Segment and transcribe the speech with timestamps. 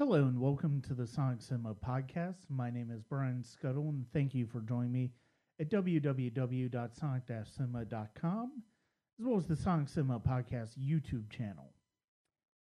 [0.00, 2.48] Hello and welcome to the Sonic Cinema podcast.
[2.48, 5.12] My name is Brian Scuttle and thank you for joining me
[5.60, 8.62] at www.sonic-cinema.com
[9.20, 11.74] as well as the Sonic Cinema podcast YouTube channel.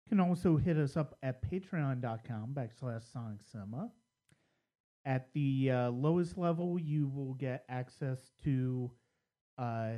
[0.06, 3.90] You can also hit us up at patreon.com backslash Sonic Cinema.
[5.04, 8.92] At the uh, lowest level, you will get access to
[9.58, 9.94] uh,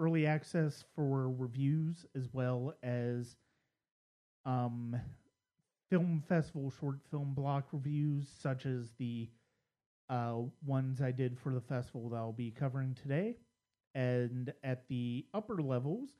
[0.00, 3.36] early access for reviews as well as
[4.44, 4.96] um,
[5.90, 9.28] film festival short film block reviews, such as the
[10.08, 13.36] uh, ones I did for the festival that I'll be covering today.
[13.94, 16.10] And at the upper levels,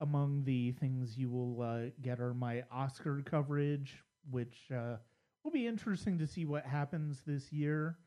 [0.00, 4.96] among the things you will uh, get are my Oscar coverage, which uh,
[5.42, 7.98] will be interesting to see what happens this year,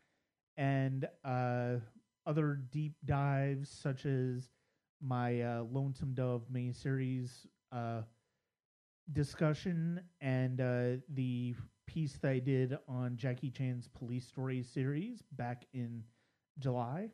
[0.58, 1.76] and uh,
[2.26, 4.50] other deep dives such as
[5.02, 8.02] my uh, Lonesome Dove miniseries uh,
[9.14, 11.56] discussion and uh, the
[11.88, 16.04] piece that I did on Jackie Chan's Police Story series back in
[16.60, 17.10] July.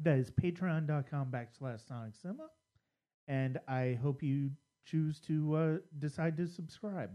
[0.00, 2.48] That is patreon.com backslash Sonic Cinema.
[3.26, 4.50] And I hope you
[4.84, 7.10] choose to uh, decide to subscribe.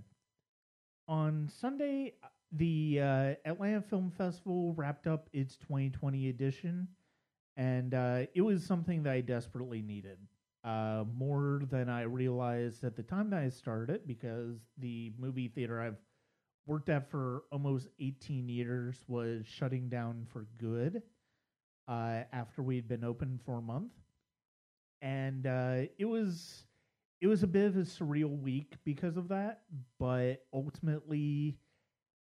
[1.08, 2.14] On Sunday,
[2.52, 6.88] the uh, Atlanta Film Festival wrapped up its 2020 edition,
[7.58, 10.18] and uh, it was something that I desperately needed
[10.64, 15.50] uh, more than I realized at the time that I started it because the movie
[15.50, 15.98] theater I've
[16.66, 21.02] worked at for almost 18 years was shutting down for good
[21.88, 23.92] uh, after we'd been open for a month.
[25.02, 26.64] And uh, it was
[27.20, 29.62] it was a bit of a surreal week because of that,
[30.00, 31.58] but ultimately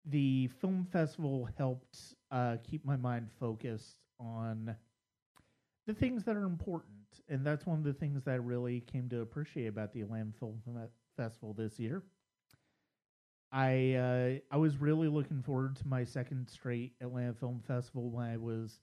[0.06, 1.98] the film festival helped
[2.32, 4.76] uh, keep my mind focused on
[5.88, 9.10] the things that are important and that's one of the things that I really came
[9.10, 10.62] to appreciate about the Atlanta Film
[11.18, 12.04] Festival this year.
[13.52, 18.26] I uh, I was really looking forward to my second straight Atlanta Film Festival when
[18.26, 18.80] I was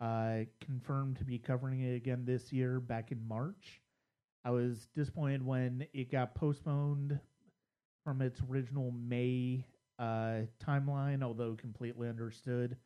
[0.00, 3.82] uh, confirmed to be covering it again this year back in March.
[4.44, 7.18] I was disappointed when it got postponed
[8.04, 9.66] from its original May
[9.98, 12.78] uh, timeline, although completely understood,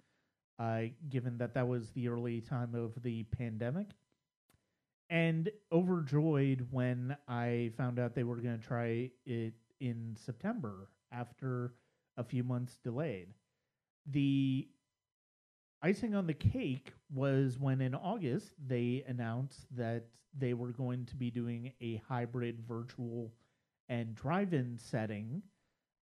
[0.58, 3.86] uh, given that that was the early time of the pandemic
[5.10, 11.74] and overjoyed when I found out they were going to try it in September after
[12.16, 13.28] a few months delayed.
[14.06, 14.68] The
[15.82, 20.06] icing on the cake was when in August they announced that
[20.36, 23.32] they were going to be doing a hybrid virtual
[23.88, 25.42] and drive-in setting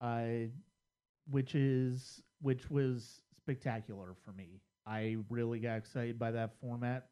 [0.02, 0.48] uh,
[1.30, 4.60] which is which was spectacular for me.
[4.86, 7.08] I really got excited by that format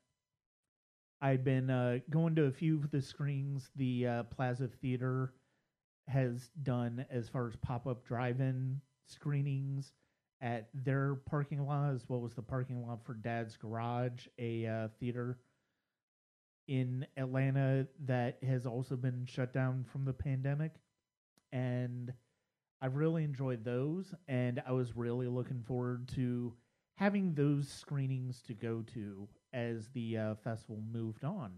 [1.21, 5.33] I'd been uh, going to a few of the screens the uh, Plaza Theater
[6.07, 9.93] has done as far as pop up drive in screenings
[10.41, 14.87] at their parking lot, as well as the parking lot for Dad's Garage, a uh,
[14.99, 15.37] theater
[16.67, 20.71] in Atlanta that has also been shut down from the pandemic.
[21.51, 22.11] And
[22.81, 26.53] I've really enjoyed those, and I was really looking forward to
[26.97, 31.51] having those screenings to go to as the uh, festival moved on.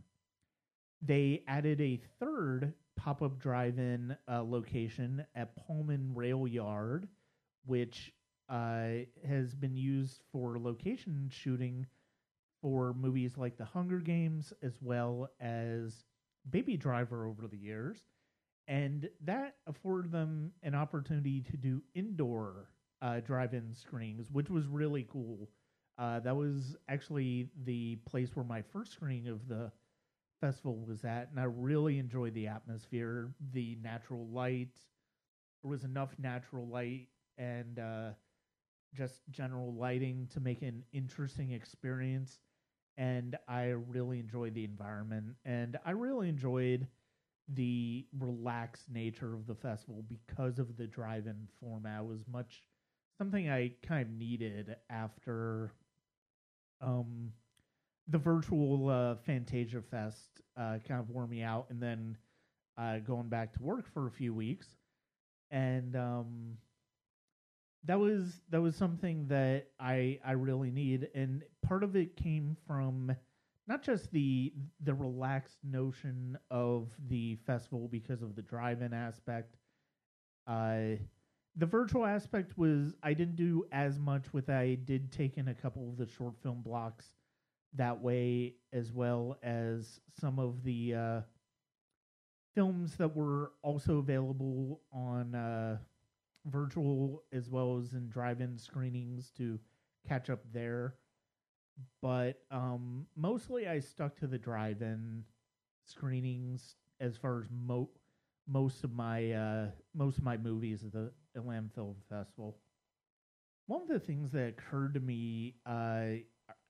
[1.02, 7.08] They added a third pop up drive in uh, location at Pullman Rail Yard,
[7.66, 8.14] which
[8.50, 8.88] uh,
[9.28, 11.86] has been used for location shooting
[12.62, 16.06] for movies like The Hunger Games as well as
[16.50, 17.98] Baby Driver over the years.
[18.68, 22.70] And that afforded them an opportunity to do indoor
[23.02, 25.50] uh, drive in screenings, which was really cool
[25.98, 29.72] uh, that was actually the place where my first screening of the
[30.42, 34.76] festival was at, and I really enjoyed the atmosphere, the natural light.
[35.62, 38.10] There was enough natural light and uh,
[38.94, 42.40] just general lighting to make an interesting experience.
[42.98, 46.88] And I really enjoyed the environment, and I really enjoyed
[47.50, 52.02] the relaxed nature of the festival because of the drive-in format.
[52.02, 52.62] It was much
[53.18, 55.72] something I kind of needed after
[56.84, 57.32] um,
[58.08, 62.18] the virtual uh, Fantasia Fest uh, kind of wore me out, and then
[62.78, 64.68] uh, going back to work for a few weeks,
[65.52, 66.58] and um,
[67.86, 72.56] that was that was something that I I really need, and part of it came
[72.68, 73.16] from
[73.68, 74.54] not just the
[74.84, 79.56] the relaxed notion of the festival because of the drive-in aspect.
[80.48, 80.98] Uh,
[81.56, 84.50] the virtual aspect was I didn't do as much with.
[84.50, 87.06] I did take in a couple of the short film blocks
[87.76, 91.22] that way, as well as some of the uh,
[92.56, 95.78] films that were also available on uh,
[96.46, 99.60] virtual as well as in drive-in screenings to
[100.08, 100.96] catch up there.
[102.02, 105.24] But um, mostly I stuck to the drive-in
[105.86, 107.90] screenings as far as mo-
[108.48, 112.58] most of my uh, most of my movies at Atlanta Film Festival.
[113.68, 116.20] One of the things that occurred to me, uh,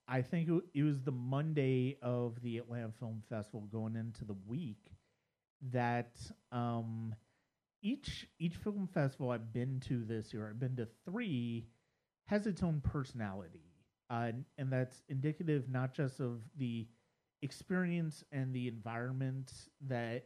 [0.07, 4.91] I think it, was the Monday of the Atlanta Film Festival going into the week
[5.71, 6.17] that
[6.51, 7.15] um,
[7.81, 11.67] each each film festival I've been to this year, I've been to three,
[12.27, 13.73] has its own personality,
[14.09, 16.87] uh, and that's indicative not just of the
[17.41, 19.51] experience and the environment
[19.87, 20.25] that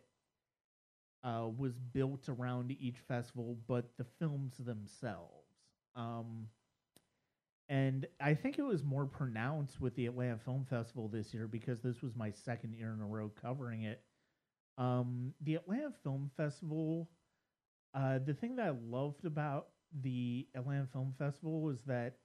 [1.24, 5.48] uh, was built around each festival, but the films themselves.
[5.96, 6.48] Um,
[7.70, 11.82] and I think it was more pronounced with the Atlanta Film Festival this year because
[11.82, 14.02] this was my second year in a row covering it.
[14.78, 17.10] Um, the Atlanta Film Festival,
[17.94, 19.68] uh, the thing that I loved about
[20.02, 22.18] the Atlanta Film Festival was that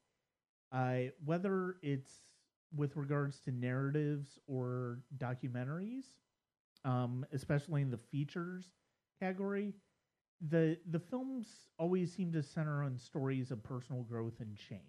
[0.71, 2.21] uh, whether it's
[2.75, 6.05] with regards to narratives or documentaries,
[6.85, 8.67] um, especially in the features
[9.23, 9.75] category,
[10.49, 11.47] the the films
[11.79, 14.81] always seem to center on stories of personal growth and change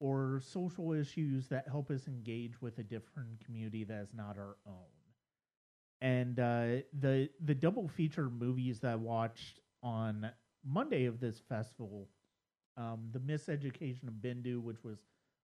[0.00, 4.56] or social issues that help us engage with a different community that is not our
[4.66, 4.90] own.
[6.00, 10.28] And uh, the the double feature movies that I watched on
[10.64, 12.08] Monday of this festival,
[12.76, 14.98] um, the Miseducation of Bindu, which was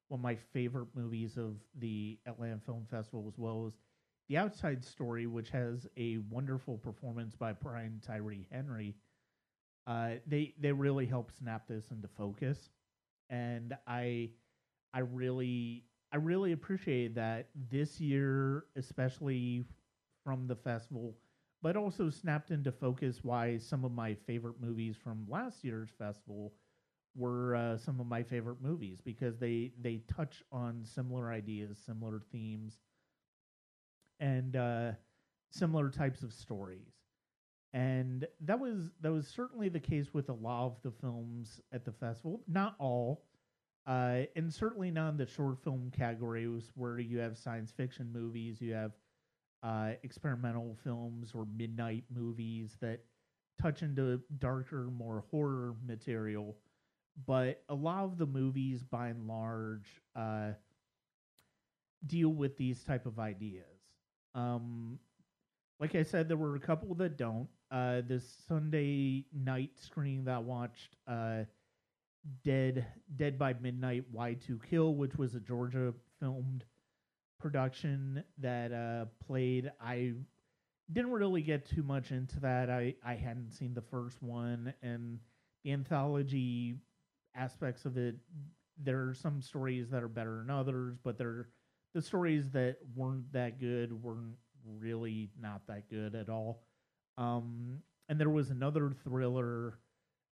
[0.09, 3.75] one of my favorite movies of the Atlanta Film Festival, as well as
[4.29, 8.95] The Outside Story, which has a wonderful performance by Brian Tyree Henry.
[9.87, 12.71] Uh, they they really help snap this into focus,
[13.31, 14.31] and I
[14.93, 19.65] I really I really appreciate that this year, especially
[20.25, 21.17] from the festival,
[21.63, 26.53] but also snapped into focus why some of my favorite movies from last year's festival
[27.17, 32.21] were uh, some of my favorite movies because they they touch on similar ideas, similar
[32.31, 32.79] themes,
[34.21, 34.93] and uh,
[35.51, 36.93] similar types of stories.
[37.73, 41.85] And that was that was certainly the case with a lot of the films at
[41.85, 42.41] the festival.
[42.49, 43.25] Not all,
[43.87, 48.61] uh, and certainly not in the short film categories where you have science fiction movies,
[48.61, 48.93] you have
[49.63, 53.01] uh, experimental films or midnight movies that
[53.61, 56.57] touch into darker, more horror material.
[57.27, 60.51] But a lot of the movies, by and large, uh,
[62.07, 63.78] deal with these type of ideas.
[64.35, 64.99] Um,
[65.81, 67.49] like I said, there were a couple that don't.
[67.71, 71.45] Uh, this Sunday night screening that watched, uh,
[72.45, 72.87] Dead
[73.17, 76.65] Dead by Midnight Y Two Kill, which was a Georgia filmed
[77.39, 79.71] production that uh, played.
[79.81, 80.15] I
[80.93, 82.71] didn't really get too much into that.
[82.71, 85.21] I, I hadn't seen the first one, and
[85.65, 86.77] the anthology
[87.35, 88.17] aspects of it.
[88.83, 91.49] There are some stories that are better than others, but they're
[91.99, 94.37] the stories that weren't that good weren't
[94.79, 96.63] really not that good at all.
[97.17, 99.79] Um, and there was another thriller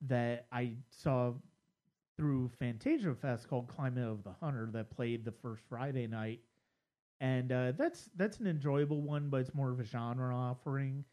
[0.02, 1.32] that I saw
[2.18, 6.40] through Fantasia Fest called Climate of the Hunter that played the first Friday night
[7.20, 11.04] and uh, that's that's an enjoyable one, but it's more of a genre offering,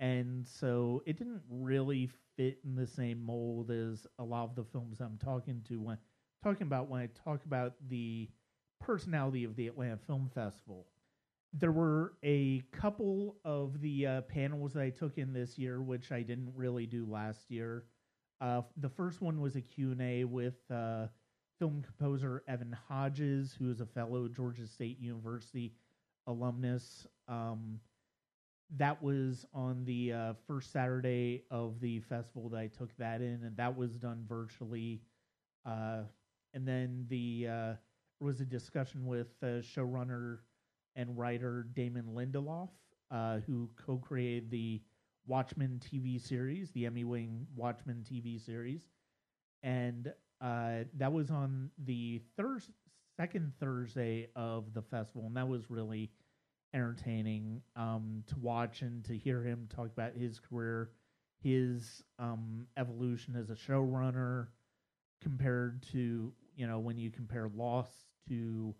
[0.00, 4.64] and so it didn't really fit in the same mold as a lot of the
[4.64, 5.98] films I'm talking to when
[6.42, 8.28] talking about when I talk about the
[8.80, 10.86] personality of the Atlanta Film Festival.
[11.52, 16.12] There were a couple of the uh, panels that I took in this year, which
[16.12, 17.84] I didn't really do last year.
[18.40, 21.06] Uh, the first one was a Q&A with uh,
[21.58, 25.72] film composer Evan Hodges, who is a fellow Georgia State University
[26.26, 27.06] alumnus.
[27.28, 27.80] Um,
[28.76, 33.42] that was on the uh, first Saturday of the festival that I took that in,
[33.44, 35.00] and that was done virtually.
[35.64, 36.02] Uh,
[36.52, 37.72] and then the uh,
[38.20, 40.38] was a discussion with showrunner
[40.94, 42.70] and writer Damon Lindelof,
[43.10, 44.80] uh, who co-created the
[45.26, 48.82] Watchmen TV series, the Emmy-winning Watchmen TV series,
[49.62, 52.22] and uh, that was on the
[53.16, 56.10] second Thursday of the festival, and that was really
[56.74, 60.90] entertaining um, to watch and to hear him talk about his career,
[61.42, 64.48] his um, evolution as a showrunner,
[65.22, 67.92] compared to you know when you compare Lost
[68.28, 68.74] to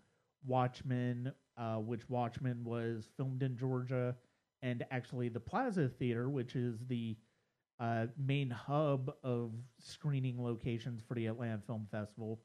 [0.45, 4.15] Watchmen, uh, which Watchmen was filmed in Georgia,
[4.61, 7.17] and actually the Plaza Theater, which is the
[7.79, 12.41] uh, main hub of screening locations for the Atlanta Film Festival,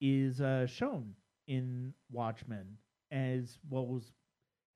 [0.00, 1.14] is uh, shown
[1.48, 2.76] in Watchmen
[3.10, 4.12] as well as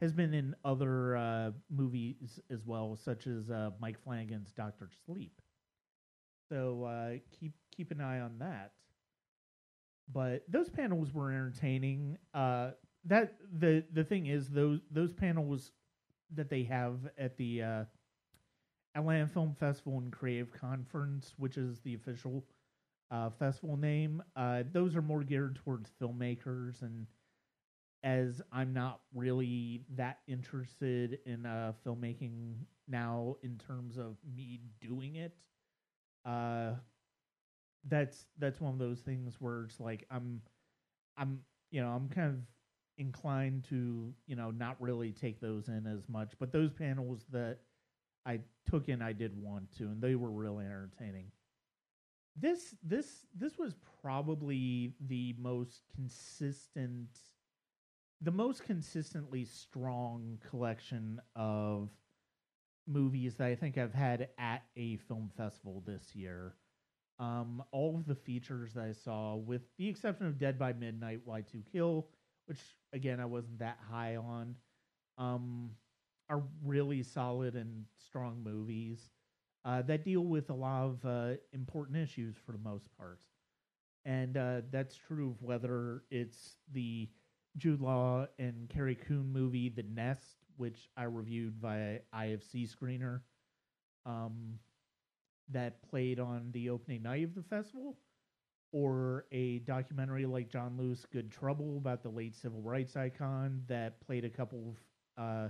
[0.00, 5.40] has been in other uh, movies as well, such as uh, Mike Flanagan's Doctor Sleep.
[6.48, 8.72] So uh, keep keep an eye on that.
[10.12, 12.18] But those panels were entertaining.
[12.34, 12.72] Uh,
[13.04, 15.72] that the the thing is those those panels
[16.34, 17.84] that they have at the uh,
[18.94, 22.44] Atlanta Film Festival and Creative Conference, which is the official
[23.10, 26.82] uh, festival name, uh, those are more geared towards filmmakers.
[26.82, 27.06] And
[28.02, 32.54] as I'm not really that interested in uh, filmmaking
[32.88, 35.34] now in terms of me doing it,
[36.24, 36.72] uh,
[37.88, 40.40] that's that's one of those things where it's like I'm
[41.16, 42.36] I'm you know I'm kind of
[42.98, 47.58] inclined to you know not really take those in as much but those panels that
[48.26, 51.32] I took in I did want to and they were really entertaining.
[52.36, 57.08] This this this was probably the most consistent
[58.20, 61.88] the most consistently strong collection of
[62.86, 66.54] movies that I think I've had at a film festival this year
[67.20, 71.20] um, all of the features that I saw, with the exception of Dead by Midnight,
[71.28, 72.08] Y2 Kill,
[72.46, 72.58] which
[72.92, 74.56] again I wasn't that high on,
[75.18, 75.70] um,
[76.28, 79.10] are really solid and strong movies
[79.64, 83.20] uh, that deal with a lot of uh, important issues for the most part.
[84.04, 87.08] And uh, that's true of whether it's the
[87.58, 93.20] Jude Law and Carrie Coon movie, The Nest, which I reviewed via IFC Screener.
[94.06, 94.58] Um,
[95.52, 97.96] that played on the opening night of the festival,
[98.72, 104.00] or a documentary like John Lewis Good Trouble about the late civil rights icon that
[104.00, 104.76] played a couple
[105.18, 105.48] of uh,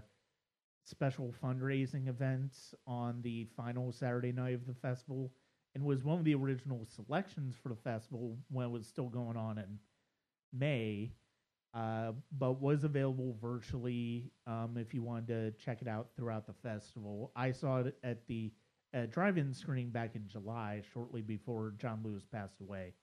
[0.87, 5.31] special fundraising events on the final Saturday night of the festival
[5.75, 9.37] and was one of the original selections for the festival when it was still going
[9.37, 9.79] on in
[10.53, 11.13] May,
[11.75, 16.55] uh, but was available virtually um, if you wanted to check it out throughout the
[16.55, 17.31] festival.
[17.37, 18.51] I saw it at the
[18.93, 22.95] a drive-in screening back in July, shortly before John Lewis passed away.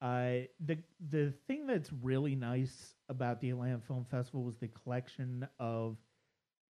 [0.00, 0.76] Uh, the
[1.10, 5.96] the thing that's really nice about the Atlanta Film Festival was the collection of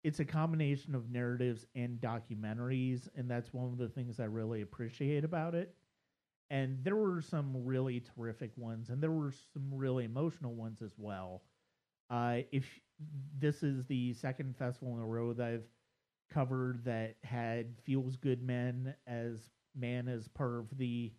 [0.03, 4.61] it's a combination of narratives and documentaries, and that's one of the things I really
[4.61, 5.73] appreciate about it.
[6.49, 10.91] And there were some really terrific ones, and there were some really emotional ones as
[10.97, 11.43] well.
[12.09, 12.65] Uh, if
[13.39, 15.63] this is the second festival in a row that I've
[16.31, 21.11] cover that had Feels Good Man as man as part of the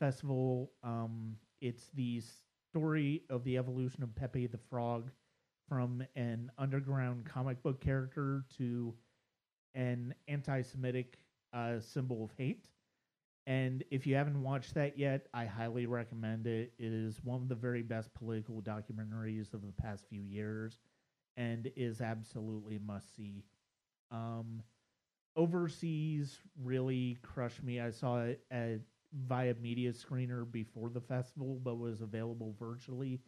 [0.00, 0.72] festival.
[0.82, 2.22] Um, it's the
[2.70, 5.10] story of the evolution of Pepe the Frog
[5.68, 8.94] from an underground comic book character to
[9.74, 11.18] an anti-Semitic
[11.52, 12.66] uh, symbol of hate.
[13.46, 16.72] And if you haven't watched that yet, I highly recommend it.
[16.78, 20.78] It is one of the very best political documentaries of the past few years
[21.36, 23.44] and is absolutely must see.
[24.10, 24.62] Um,
[25.36, 27.80] overseas really crushed me.
[27.80, 28.80] I saw it at,
[29.26, 33.20] via media screener before the festival, but was available virtually.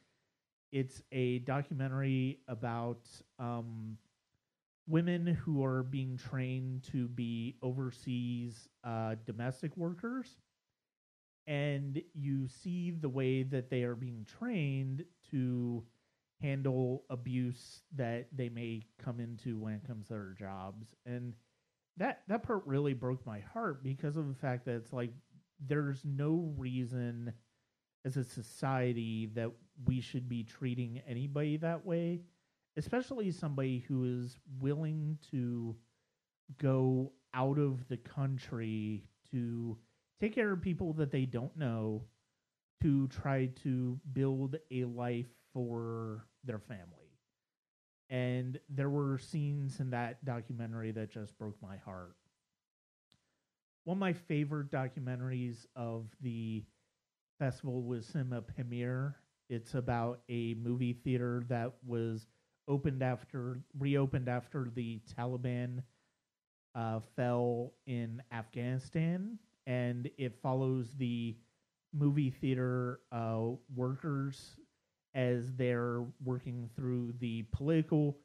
[0.70, 3.08] It's a documentary about
[3.38, 3.98] um,
[4.86, 10.36] women who are being trained to be overseas uh, domestic workers.
[11.46, 15.82] And you see the way that they are being trained to
[16.42, 20.86] handle abuse that they may come into when it comes to their jobs.
[21.06, 21.34] And
[21.96, 25.12] that that part really broke my heart because of the fact that it's like
[25.66, 27.32] there's no reason
[28.04, 29.50] as a society that
[29.86, 32.20] we should be treating anybody that way
[32.76, 35.76] especially somebody who is willing to
[36.58, 39.76] go out of the country to
[40.20, 42.02] take care of people that they don't know
[42.82, 47.18] to try to build a life for their family.
[48.10, 52.14] And there were scenes in that documentary that just broke my heart.
[53.84, 56.62] One of my favorite documentaries of the
[57.38, 59.14] festival was Cinema Pameer.
[59.48, 62.26] It's about a movie theater that was
[62.68, 65.82] opened after reopened after the Taliban
[66.74, 71.36] uh, fell in Afghanistan, and it follows the
[71.92, 74.56] movie theater uh, workers
[75.14, 78.18] as they're working through the political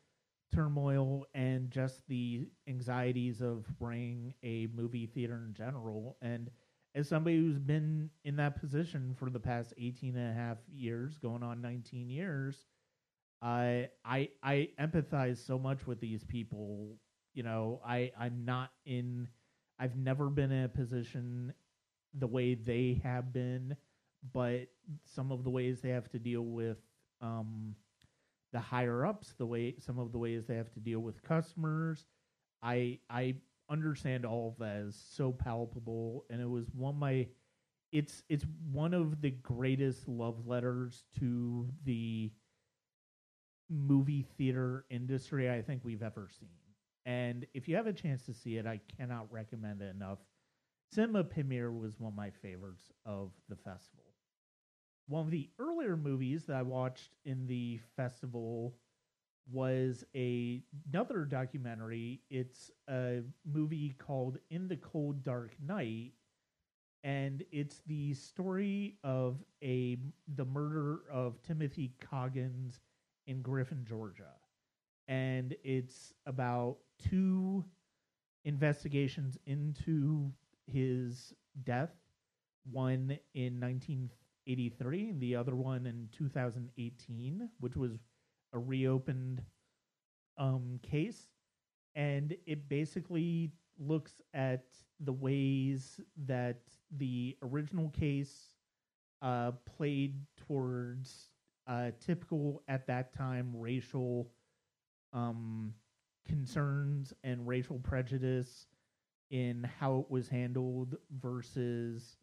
[0.54, 6.18] turmoil and just the anxieties of running a movie theater in general.
[6.22, 6.50] And
[6.96, 11.18] as somebody who's been in that position for the past 18 and a half years,
[11.18, 12.66] going on 19 years,
[13.42, 16.98] I I I empathize so much with these people.
[17.34, 19.28] You know, I I'm not in
[19.80, 21.54] I've never been in a position
[22.14, 23.76] the way they have been
[24.34, 24.68] but
[25.06, 26.78] some of the ways they have to deal with
[27.22, 27.76] um,
[28.54, 32.06] the higher ups, the way some of the ways they have to deal with customers,
[32.62, 33.36] I I
[33.70, 37.28] understand all of that is so palpable, and it was one of my.
[37.92, 42.32] It's it's one of the greatest love letters to the
[43.70, 46.50] movie theater industry I think we've ever seen.
[47.06, 50.20] And if you have a chance to see it, I cannot recommend it enough.
[50.92, 54.07] Cinema Pameer was one of my favorites of the festival
[55.08, 58.76] one of the earlier movies that I watched in the festival
[59.52, 60.62] was a,
[60.92, 62.22] another documentary.
[62.30, 66.14] It's a movie called In the Cold Dark Night
[67.04, 69.98] and it's the story of a
[70.36, 72.82] the murder of Timothy Coggins
[73.28, 74.34] in Griffin, Georgia.
[75.08, 77.64] And it's about two
[78.44, 80.32] investigations into
[80.66, 81.34] his
[81.64, 81.92] death,
[82.70, 84.10] one in 19
[84.48, 88.00] 83, the other one in 2018, which was
[88.54, 89.42] a reopened
[90.38, 91.28] um, case.
[91.96, 94.66] And it basically looks at
[95.00, 96.62] the ways that
[96.98, 98.56] the original case
[99.22, 100.16] uh, played
[100.48, 101.30] towards
[101.68, 104.32] uh, typical at that time racial
[105.14, 105.74] um,
[106.28, 108.68] concerns and racial prejudice
[109.32, 112.18] in how it was handled versus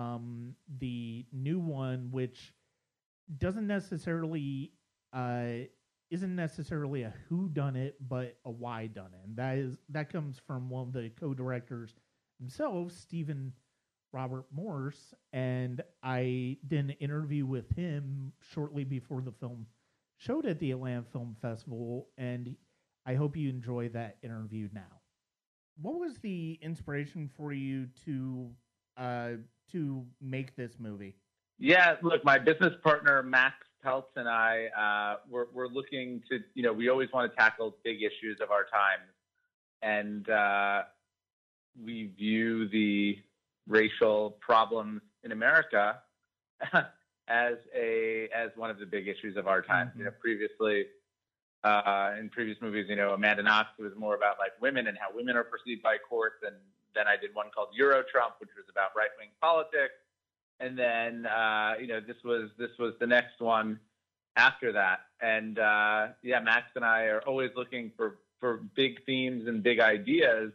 [0.00, 2.54] um, the new one, which
[3.38, 4.72] doesn't necessarily
[5.12, 5.66] uh,
[6.10, 10.12] isn't necessarily a who done it, but a why done it, and that is that
[10.12, 11.94] comes from one of the co-directors
[12.38, 13.52] himself, Stephen
[14.12, 19.66] Robert Morse, and I did an interview with him shortly before the film
[20.16, 22.56] showed at the Atlanta Film Festival, and
[23.06, 25.00] I hope you enjoy that interview now.
[25.80, 28.50] What was the inspiration for you to
[28.96, 29.30] uh,
[29.72, 31.16] to make this movie?
[31.58, 36.62] Yeah, look, my business partner Max Peltz and I uh, we're, we're looking to you
[36.62, 39.00] know we always want to tackle big issues of our time,
[39.82, 40.82] and uh,
[41.82, 43.18] we view the
[43.68, 46.00] racial problems in America
[47.28, 49.88] as a as one of the big issues of our time.
[49.88, 49.98] Mm-hmm.
[49.98, 50.86] You know, previously
[51.62, 55.14] uh, in previous movies, you know, Amanda Knox was more about like women and how
[55.14, 56.56] women are perceived by courts, and
[56.94, 59.94] then I did one called Euro Trump, which was about right wing politics,
[60.58, 63.80] and then uh, you know this was this was the next one
[64.36, 69.46] after that, and uh, yeah, Max and I are always looking for for big themes
[69.46, 70.52] and big ideas,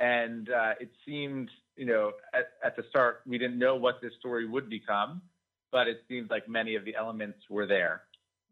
[0.00, 4.12] and uh, it seemed you know, at, at the start, we didn't know what this
[4.18, 5.22] story would become,
[5.70, 8.02] but it seems like many of the elements were there.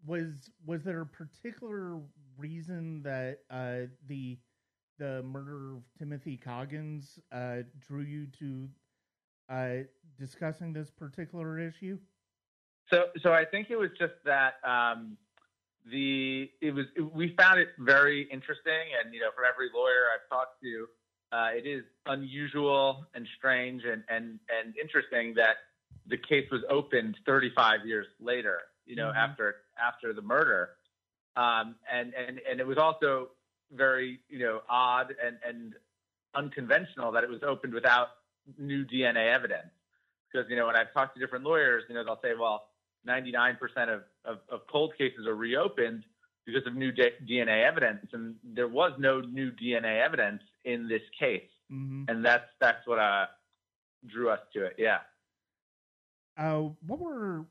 [0.07, 1.99] Was was there a particular
[2.37, 4.37] reason that uh, the
[4.99, 8.69] the murder of Timothy Coggins uh, drew you to
[9.51, 9.85] uh,
[10.19, 11.99] discussing this particular issue?
[12.91, 15.17] So, so I think it was just that um,
[15.91, 20.07] the it was it, we found it very interesting, and you know, from every lawyer
[20.15, 20.87] I've talked to,
[21.35, 25.57] uh, it is unusual and strange and, and, and interesting that
[26.07, 29.19] the case was opened 35 years later, you know, mm-hmm.
[29.19, 30.71] after after the murder.
[31.37, 33.31] Um, and, and, and it was also
[33.75, 35.75] very, you know, odd and, and
[36.35, 38.09] unconventional that it was opened without
[38.59, 39.71] new DNA evidence.
[40.33, 42.69] Because, you know, when I've talked to different lawyers, you know, they'll say, well,
[43.07, 43.57] 99%
[43.89, 46.05] of, of, of cold cases are reopened
[46.47, 51.49] because of new DNA evidence, and there was no new DNA evidence in this case,
[51.73, 52.05] mm-hmm.
[52.09, 53.27] and that's that's what uh,
[54.07, 54.75] drew us to it.
[54.79, 54.99] Yeah.
[56.37, 57.45] Uh, what were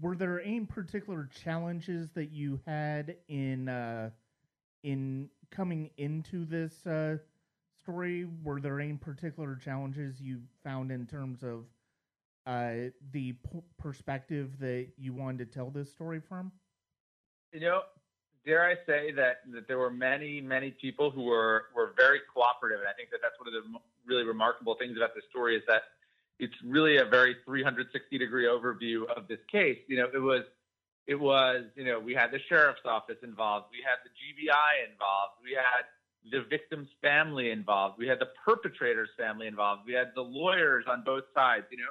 [0.00, 4.10] were there any particular challenges that you had in uh,
[4.82, 7.16] in coming into this uh,
[7.80, 8.26] story?
[8.44, 11.64] Were there any particular challenges you found in terms of
[12.46, 16.52] uh, the p- perspective that you wanted to tell this story from?
[17.52, 17.80] You know,
[18.44, 22.80] dare I say that, that there were many, many people who were, were very cooperative.
[22.80, 25.62] And I think that that's one of the really remarkable things about this story is
[25.66, 25.82] that
[26.38, 29.78] it's really a very 360 degree overview of this case.
[29.88, 30.42] You know, it was,
[31.06, 33.66] it was, you know, we had the sheriff's office involved.
[33.70, 35.34] We had the GBI involved.
[35.42, 35.86] We had
[36.30, 37.96] the victim's family involved.
[37.98, 39.82] We had the perpetrator's family involved.
[39.86, 41.84] We had the lawyers on both sides, you know.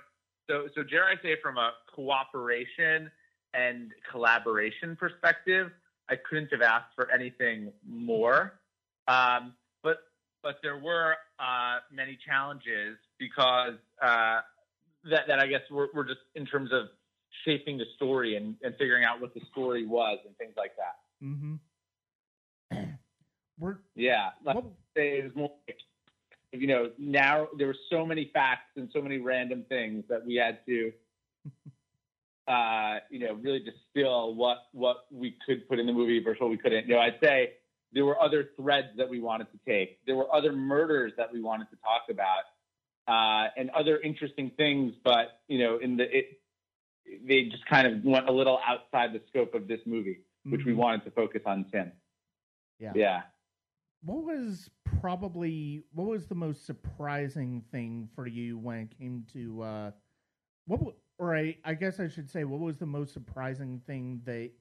[0.48, 3.10] So, so dare I say, from a cooperation
[3.54, 5.72] and collaboration perspective,
[6.10, 8.60] I couldn't have asked for anything more.
[9.08, 10.00] Um, but
[10.44, 14.42] but there were uh, many challenges because uh,
[15.10, 16.90] that that I guess were, were just in terms of
[17.44, 21.26] shaping the story and, and figuring out what the story was and things like that.
[21.26, 22.86] Mm-hmm.
[23.60, 24.58] we're, yeah, like,
[24.96, 25.52] it was more
[26.52, 30.36] you know now there were so many facts and so many random things that we
[30.36, 30.94] had to
[32.48, 36.50] uh, you know, really distill what what we could put in the movie versus what
[36.50, 36.88] we couldn't.
[36.88, 37.54] You know, I'd say
[37.92, 40.00] there were other threads that we wanted to take.
[40.06, 42.44] There were other murders that we wanted to talk about,
[43.08, 44.94] uh, and other interesting things.
[45.04, 46.40] But you know, in the it,
[47.28, 50.74] they just kind of went a little outside the scope of this movie, which we
[50.74, 50.78] Mhm.
[50.78, 51.92] wanted to focus on Tim.
[52.80, 52.92] Yeah.
[52.96, 53.24] Yeah.
[54.04, 59.62] What was probably what was the most surprising thing for you when it came to
[59.62, 59.92] uh,
[60.66, 60.96] what?
[61.18, 64.52] Or I, I guess I should say, what was the most surprising thing that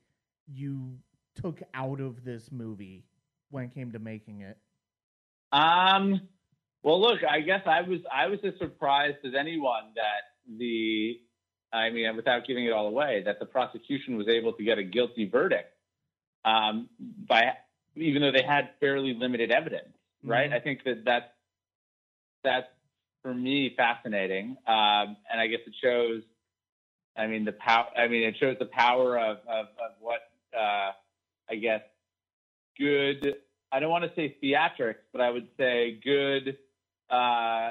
[0.47, 0.99] you
[1.35, 3.05] took out of this movie
[3.51, 4.57] when it came to making it?
[5.53, 6.29] Um.
[6.83, 10.23] Well, look, I guess I was I was as surprised as anyone that
[10.59, 11.19] the,
[11.75, 14.85] I mean, without giving it all away, that the prosecution was able to get a
[14.85, 15.75] guilty verdict,
[16.45, 16.89] um,
[17.29, 17.43] by
[17.97, 20.51] even though they had fairly limited evidence, right?
[20.51, 20.55] Mhm.
[20.55, 21.31] I think that that's
[22.45, 22.69] that's
[23.23, 26.23] for me fascinating, um, and I guess it shows.
[27.17, 27.87] I mean the power.
[27.97, 30.21] I mean it shows the power of of, of what
[30.57, 30.93] uh,
[31.51, 31.83] I guess
[32.79, 33.37] good.
[33.73, 36.57] I don't want to say theatrics, but I would say good
[37.11, 37.71] uh,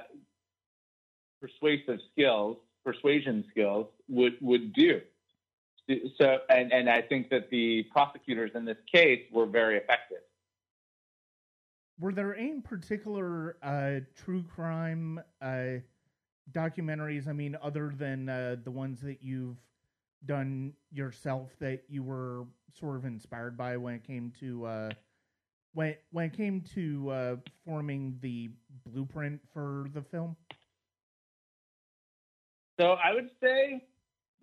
[1.41, 5.01] persuasive skills, persuasion skills would would do.
[6.17, 10.19] So, and and I think that the prosecutors in this case were very effective.
[11.99, 15.79] Were there any particular uh, true crime uh,
[16.51, 17.27] documentaries?
[17.27, 19.57] I mean, other than uh, the ones that you've
[20.25, 22.45] done yourself, that you were
[22.79, 24.89] sort of inspired by when it came to uh,
[25.73, 28.51] when when it came to uh, forming the
[28.85, 30.35] blueprint for the film?
[32.79, 33.83] So I would say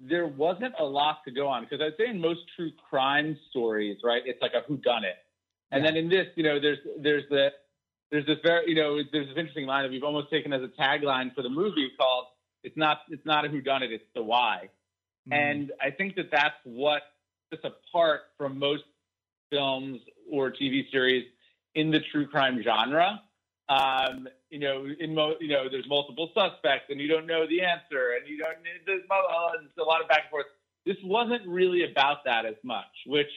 [0.01, 3.99] there wasn't a lot to go on because I'd say in most true crime stories,
[4.03, 5.17] right, it's like a who done it.
[5.73, 7.51] And then in this, you know, there's there's the
[8.11, 10.69] there's this very you know there's this interesting line that we've almost taken as a
[10.81, 12.27] tagline for the movie called
[12.65, 14.71] "It's not it's not a who done it, it's the why."
[15.29, 15.33] Mm-hmm.
[15.33, 17.03] And I think that that's what
[17.51, 18.83] sets apart from most
[19.51, 21.27] films or TV series
[21.75, 23.21] in the true crime genre.
[23.71, 27.61] Um, you know, in mo- you know, there's multiple suspects, and you don't know the
[27.63, 28.57] answer, and you don't.
[28.85, 30.47] There's uh, it's a lot of back and forth.
[30.85, 33.31] This wasn't really about that as much, which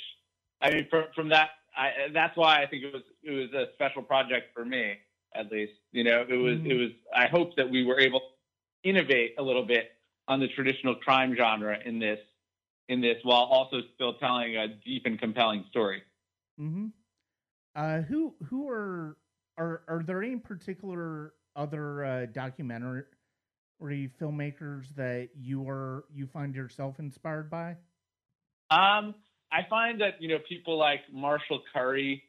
[0.60, 3.72] I mean, from from that, I, that's why I think it was it was a
[3.76, 4.96] special project for me,
[5.36, 5.74] at least.
[5.92, 6.70] You know, it was Mhm.
[6.72, 6.92] it was.
[7.16, 9.92] I hope that we were able to innovate a little bit
[10.28, 12.20] on the traditional crime genre in this
[12.90, 16.02] in this, while also still telling a deep and compelling story.
[16.58, 16.88] hmm
[17.76, 19.18] Uh, who who are
[19.58, 23.04] are are there any particular other uh, documentary
[24.20, 27.72] filmmakers that you are you find yourself inspired by?
[28.72, 29.14] Um,
[29.52, 32.24] I find that you know people like Marshall Curry,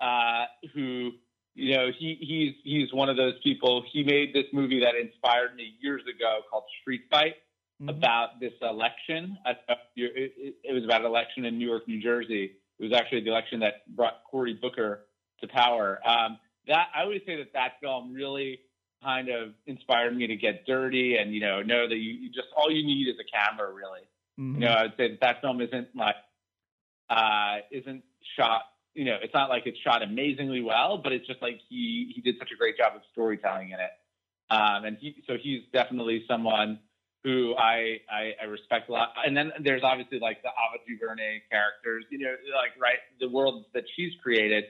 [0.00, 1.10] uh, who
[1.54, 3.84] you know he he's he's one of those people.
[3.92, 7.34] He made this movie that inspired me years ago called Street Fight
[7.82, 7.90] Mhm.
[7.90, 9.36] about this election.
[9.44, 12.56] I- I- It, it, it was about an election in New York, New Jersey.
[12.78, 15.06] It was actually the election that brought Cory Booker
[15.40, 16.00] to power.
[16.08, 18.60] Um, that I would say that that film really
[19.02, 22.48] kind of inspired me to get dirty and you know know that you, you just
[22.56, 24.00] all you need is a camera really.
[24.38, 24.54] Mhm.
[24.54, 26.16] You know, I'd say that, that film isn't like
[27.10, 28.02] uh, isn't
[28.36, 28.62] shot.
[28.94, 32.20] You know, it's not like it's shot amazingly well, but it's just like he he
[32.20, 33.90] did such a great job of storytelling in it.
[34.50, 36.78] Um, and he, so he's definitely someone
[37.24, 39.14] who I, I I respect a lot.
[39.24, 42.04] And then there's obviously like the Ava DuVernay characters.
[42.10, 44.64] You know, like right the worlds that she's created,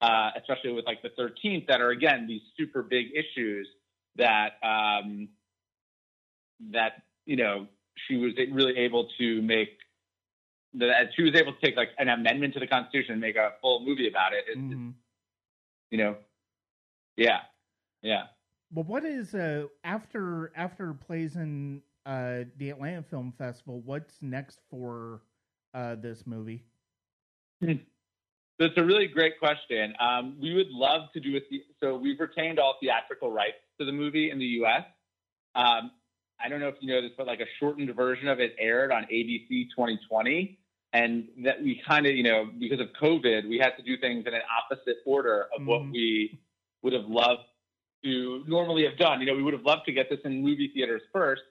[0.00, 3.68] uh, especially with like the 13th, that are again these super big issues
[4.16, 5.28] that um,
[6.72, 7.66] that you know
[8.06, 9.70] she was really able to make
[10.74, 13.52] that she was able to take like an amendment to the Constitution and make a
[13.60, 14.44] full movie about it.
[14.48, 14.94] It's, it's, Mhm.
[15.90, 16.16] you know,
[17.16, 17.40] yeah,
[18.02, 18.26] yeah.
[18.72, 23.80] Well, what is uh after after plays in uh the Atlanta Film Festival?
[23.80, 25.22] What's next for
[25.74, 26.64] uh this movie?
[28.58, 29.94] That's a really great question.
[30.00, 33.84] Um, we would love to do a the- so we've retained all theatrical rights to
[33.84, 34.84] the movie in the U.S.
[35.54, 35.92] Um,
[36.40, 38.90] I don't know if you know this, but like a shortened version of it aired
[38.90, 40.58] on ABC 2020,
[40.92, 44.26] and that we kind of you know because of COVID, we had to do things
[44.26, 45.92] in an opposite order of what Mhm.
[45.92, 46.40] we
[46.82, 47.44] would have loved
[48.04, 49.20] to normally have done.
[49.20, 51.42] You know, we would have loved to get this in movie theaters first,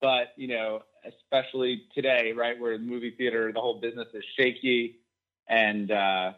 [0.00, 5.00] but you know, especially today, right, where the movie theater, the whole business is shaky,
[5.48, 6.32] and uh,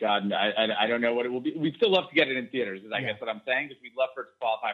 [0.00, 1.54] God, I, I, I don't know what it will be.
[1.56, 3.12] We'd still love to get it in theaters, is I Yeah.
[3.12, 4.72] guess what I'm saying, because we'd love for it to qualify.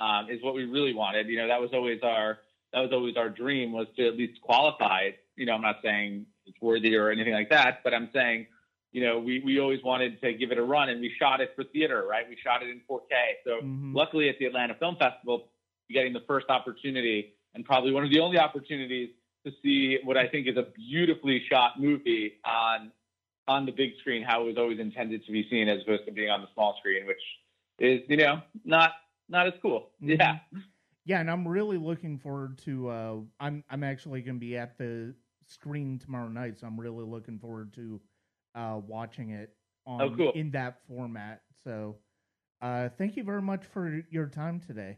[0.00, 1.28] Um, is what we really wanted.
[1.28, 2.38] You know, that was always our
[2.72, 5.18] that was always our dream was to at least qualify it.
[5.36, 8.46] You know, I'm not saying it's worthy or anything like that, but I'm saying,
[8.90, 11.52] you know, we, we always wanted to give it a run and we shot it
[11.54, 12.28] for theater, right?
[12.28, 13.34] We shot it in 4K.
[13.44, 13.94] So Mhm.
[13.94, 15.50] luckily at the Atlanta Film Festival,
[15.88, 19.10] getting the first opportunity and probably one of the only opportunities
[19.46, 22.90] to see what I think is a beautifully shot movie on
[23.46, 26.12] on the big screen how it was always intended to be seen as opposed to
[26.12, 27.20] being on the small screen, which
[27.78, 28.92] is you know not
[29.28, 29.90] not as cool.
[30.02, 30.18] Mhm.
[30.18, 30.38] Yeah.
[31.06, 32.88] Yeah, and I'm really looking forward to.
[32.88, 35.14] Uh, I'm I'm actually going to be at the
[35.46, 38.00] screen tomorrow night, so I'm really looking forward to
[38.54, 39.54] uh, watching it
[39.86, 40.32] on Oh, cool.
[40.34, 41.42] in that format.
[41.62, 41.96] So,
[42.62, 44.96] uh, thank you very much for your time today.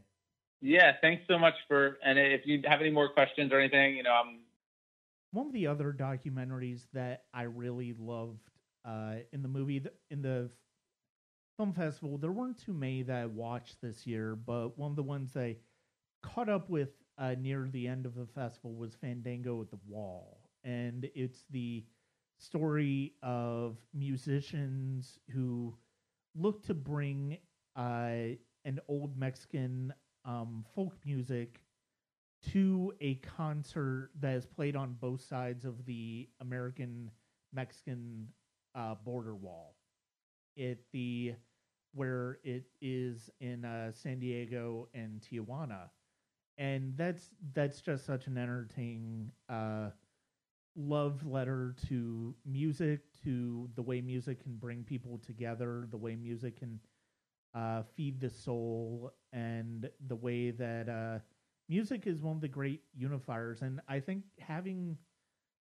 [0.60, 0.92] Yeah.
[1.00, 1.98] Thanks so much for.
[2.04, 4.40] And if you have any more questions or anything, you know, I'm
[5.36, 8.48] One of the other documentaries that I really loved
[8.86, 10.48] uh, in the movie in the
[11.58, 15.02] film festival, there weren't too many that I watched this year, but one of the
[15.02, 15.56] ones I
[16.22, 20.40] caught up with uh, near the end of the festival was Fandango at the Wall,
[20.64, 21.84] and it's the
[22.38, 25.76] story of musicians who
[26.34, 27.36] look to bring
[27.76, 29.92] uh, an old Mexican
[30.24, 31.60] um, folk music
[32.52, 37.10] to a concert that is played on both sides of the American
[37.52, 38.28] Mexican
[38.74, 39.76] uh, border wall.
[40.56, 41.34] It the
[41.94, 45.90] where it is in uh, San Diego and Tijuana,
[46.58, 49.90] and that's that's just such an entertaining uh,
[50.76, 56.58] love letter to music, to the way music can bring people together, the way music
[56.58, 56.78] can
[57.54, 61.18] uh, feed the soul, and the way that uh,
[61.68, 63.62] music is one of the great unifiers.
[63.62, 64.96] And I think having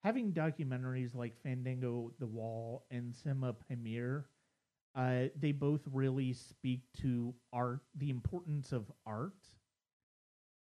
[0.04, 4.26] having documentaries like Fandango the Wall and Cinema Pameer,
[4.96, 9.34] uh, they both really speak to art, the importance of art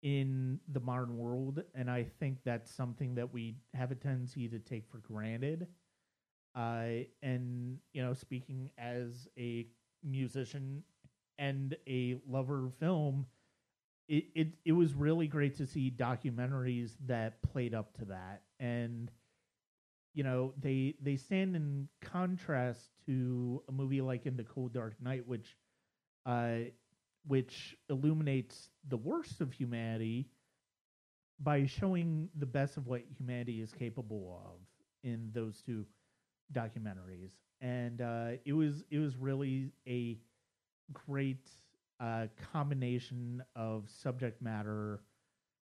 [0.04, 4.60] in the modern world, and I think that's something that we have a tendency to
[4.60, 5.68] take for granted.
[6.56, 9.68] Uh, and you know, speaking as a
[10.04, 10.84] musician
[11.38, 13.26] and a lover of film,
[14.12, 19.10] it, it it was really great to see documentaries that played up to that, and
[20.14, 24.96] you know they they stand in contrast to a movie like In the Cold Dark
[25.02, 25.58] Night, which
[26.26, 26.58] uh,
[27.28, 30.30] which illuminates the worst of humanity
[31.40, 34.60] by showing the best of what humanity is capable of
[35.04, 35.86] in those two
[36.54, 37.32] documentaries.
[37.62, 40.20] And uh, it was it was really a
[40.94, 41.50] great
[42.02, 45.02] uh, combination of subject matter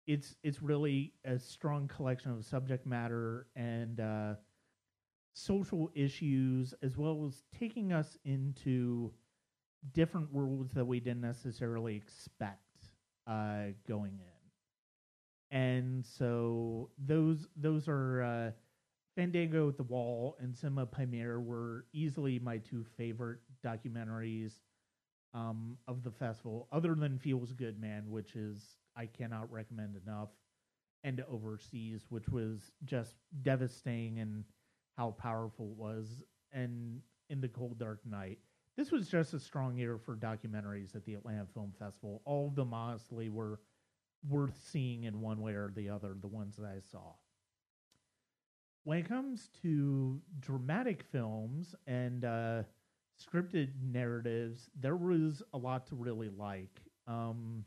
[0.08, 4.34] it's it's really a strong collection of subject matter and uh,
[5.34, 9.12] social issues as well as taking us into
[9.94, 12.62] different worlds that we didn't necessarily expect
[13.28, 15.58] uh, going in.
[15.58, 18.52] And so those those are uh,
[19.16, 24.54] Fandango at the Wall and Cinema Pameer were easily my two favorite documentaries
[25.34, 30.30] um, of the festival, other than Feels Good Man, which is I cannot recommend enough,
[31.04, 34.44] and Overseas, which was just devastating and
[34.98, 38.40] how powerful it was, and in the Cold Dark Night
[38.78, 42.22] this was just a strong year for documentaries at the Atlanta Film Festival.
[42.26, 43.60] All of them, honestly, were
[44.30, 47.14] worth seeing in one way or the other, the ones that I saw.
[48.84, 52.64] When it comes to dramatic films and uh,
[53.20, 56.82] scripted narratives, there was a lot to really like.
[57.08, 57.66] Um,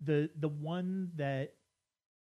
[0.00, 1.54] the the one that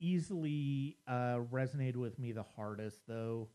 [0.01, 3.49] easily uh, resonated with me the hardest, though,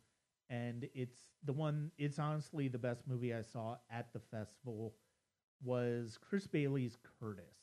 [0.50, 4.96] and it's the one it's honestly the best movie I saw at the festival
[5.64, 7.56] was Chris Bailey's Curtis.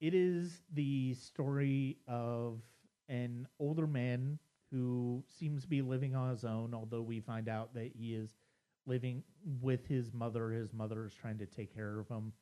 [0.00, 2.60] It is the story of
[3.08, 4.38] an older man
[4.70, 8.34] who seems to be living on his own, although we find out that he is
[8.86, 9.22] living
[9.60, 10.50] with his mother.
[10.50, 12.32] His mother is trying to take care of him.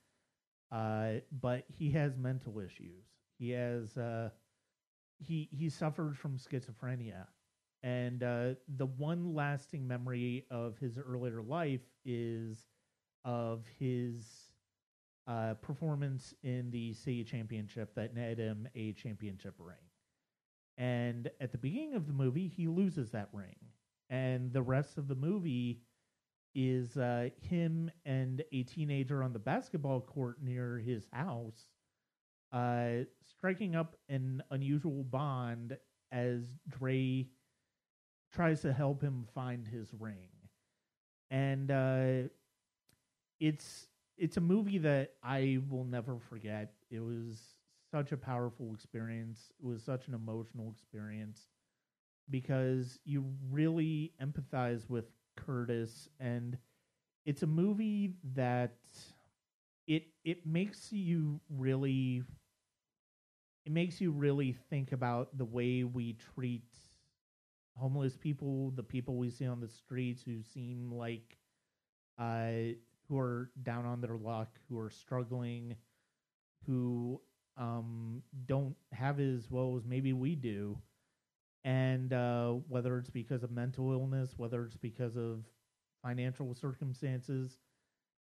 [0.72, 3.04] Uh, but he has mental issues.
[3.38, 4.30] He has uh,
[5.18, 7.26] he he suffers from schizophrenia
[7.82, 12.66] and uh, the one lasting memory of his earlier life is
[13.24, 14.50] of his
[15.26, 19.76] uh, performance in the city championship that netted him a championship ring.
[20.76, 23.56] And at the beginning of the movie, he loses that ring.
[24.08, 25.82] And the rest of the movie
[26.54, 31.66] is uh, him and a teenager on the basketball court near his house
[32.52, 35.76] uh, striking up an unusual bond
[36.12, 37.26] as Dre
[38.32, 40.28] tries to help him find his ring.
[41.30, 42.28] And uh,
[43.38, 46.72] it's it's a movie that I will never forget.
[46.90, 47.54] It was
[47.90, 49.50] such a powerful experience.
[49.58, 51.46] It was such an emotional experience
[52.30, 56.56] because you really empathize with Curtis and
[57.26, 58.76] it's a movie that
[59.86, 62.22] it it makes you really
[63.66, 66.64] it makes you really think about the way we treat
[67.76, 71.36] homeless people, the people we see on the streets who seem like
[72.18, 72.74] uh,
[73.08, 75.76] who are down on their luck, who are struggling,
[76.66, 77.20] who
[77.56, 80.78] um, don't have as well as maybe we do.
[81.64, 85.44] And uh, whether it's because of mental illness, whether it's because of
[86.02, 87.58] financial circumstances,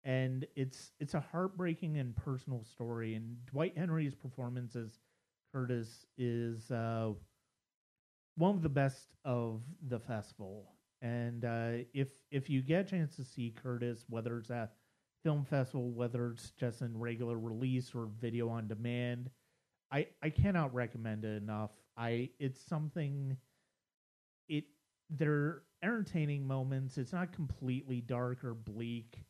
[0.04, 3.14] and it's it's a heartbreaking and personal story.
[3.14, 4.98] And Dwight Henry's performance as
[5.52, 7.12] Curtis is uh,
[8.36, 10.72] one of the best of the festival.
[11.00, 14.72] And uh, if if you get a chance to see Curtis, whether it's at
[15.22, 19.30] film festival, whether it's just in regular release or video on demand,
[19.90, 21.70] I I cannot recommend it enough.
[21.96, 23.36] I it's something.
[24.48, 24.64] It
[25.10, 26.98] they're entertaining moments.
[26.98, 29.24] It's not completely dark or bleak.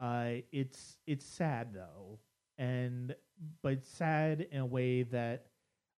[0.00, 2.20] Uh, it's it's sad though,
[2.58, 3.14] and
[3.62, 5.46] but sad in a way that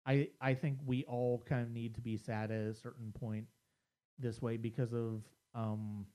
[0.06, 3.46] I I think we all kind of need to be sad at a certain point
[4.18, 5.22] this way because of
[5.54, 6.06] um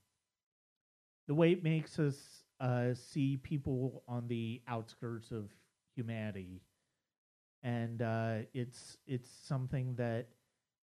[1.28, 5.50] the way it makes us uh, see people on the outskirts of
[5.96, 6.62] humanity,
[7.64, 10.28] and uh, it's it's something that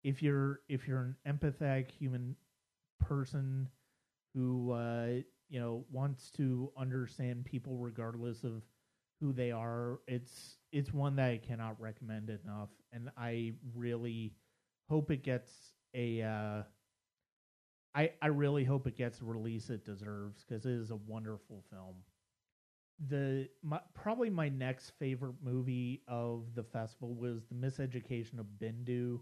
[0.04, 2.36] if you're if you're an empathetic human
[3.00, 3.68] person
[4.34, 5.08] who uh,
[5.50, 8.64] you know wants to understand people regardless of
[9.22, 14.34] who they are, it's it's one that I cannot recommend enough, and I really
[14.90, 16.22] hope it gets a.
[16.24, 16.64] Uh,
[17.96, 21.64] I I really hope it gets the release it deserves because it is a wonderful
[21.70, 22.04] film.
[23.08, 29.22] The my, probably my next favorite movie of the festival was The Miseducation of Bindu.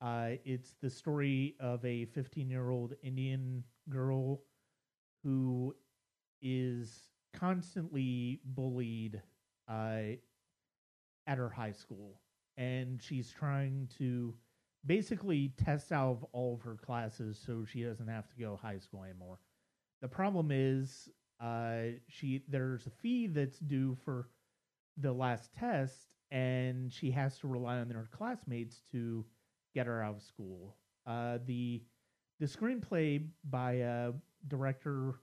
[0.00, 4.42] Uh, it's the story of a 15 year old Indian girl
[5.22, 5.74] who
[6.40, 9.20] is constantly bullied
[9.68, 10.16] uh,
[11.26, 12.20] at her high school,
[12.56, 14.34] and she's trying to
[14.86, 18.78] basically test out of all of her classes so she doesn't have to go high
[18.78, 19.38] school anymore.
[20.00, 21.08] The problem is,
[21.40, 24.28] uh, she there's a fee that's due for
[24.96, 29.24] the last test, and she has to rely on her classmates to
[29.74, 30.76] get her out of school.
[31.06, 31.82] Uh, the
[32.40, 34.12] the screenplay by uh,
[34.48, 35.16] director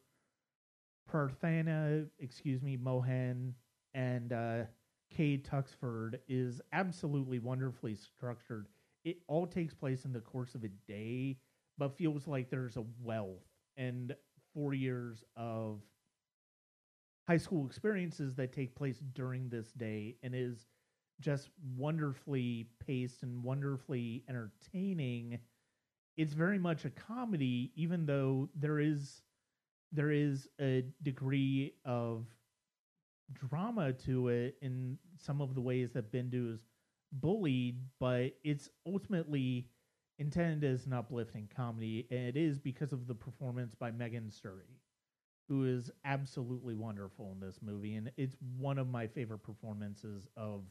[1.10, 3.54] Prarthana, excuse me, Mohan
[3.94, 4.64] and uh,
[5.12, 8.68] Kay Tuxford is absolutely wonderfully structured.
[9.04, 11.38] It all takes place in the course of a day,
[11.78, 13.46] but feels like there's a wealth
[13.78, 14.16] and
[14.54, 15.82] four years of
[17.28, 20.68] high school experiences that take place during this day and is
[21.20, 25.40] just wonderfully paced and wonderfully entertaining.
[26.18, 29.22] It's very much a comedy, even though there is
[29.92, 32.26] there is a degree of
[33.34, 36.60] drama to it in some of the ways that Bindu is
[37.14, 39.70] bullied, but it's ultimately
[40.20, 44.80] intended as an uplifting comedy, and it is because of the performance by Megan Suri,
[45.48, 50.64] who is absolutely wonderful in this movie, and it's one of my favorite performances of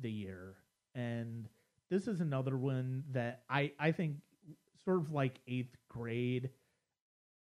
[0.00, 0.56] the year.
[0.94, 1.48] And
[1.90, 4.16] this is another one that I I think
[4.84, 6.50] sort of like eighth grade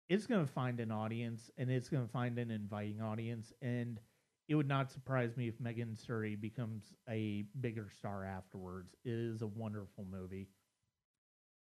[0.10, 4.00] it's going to find an audience and it's going to find an inviting audience and
[4.48, 8.96] it would not surprise me if Megan Suri becomes a bigger star afterwards.
[9.06, 10.50] It is a wonderful movie.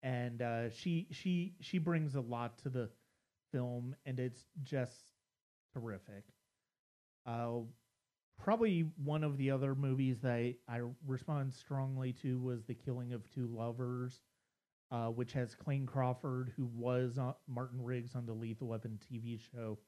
[0.03, 2.89] And uh, she she she brings a lot to the
[3.53, 5.13] film and it's just
[5.75, 6.25] terrific.
[7.27, 7.61] Uh,
[8.39, 13.23] probably one of the other movies that I, respond strongly to was The Killing of
[13.33, 14.21] Two Lovers
[14.91, 19.39] uh, which has Clayne Crawford, who was on Martin Riggs on the Lethal Weapon TV
[19.53, 19.79] show.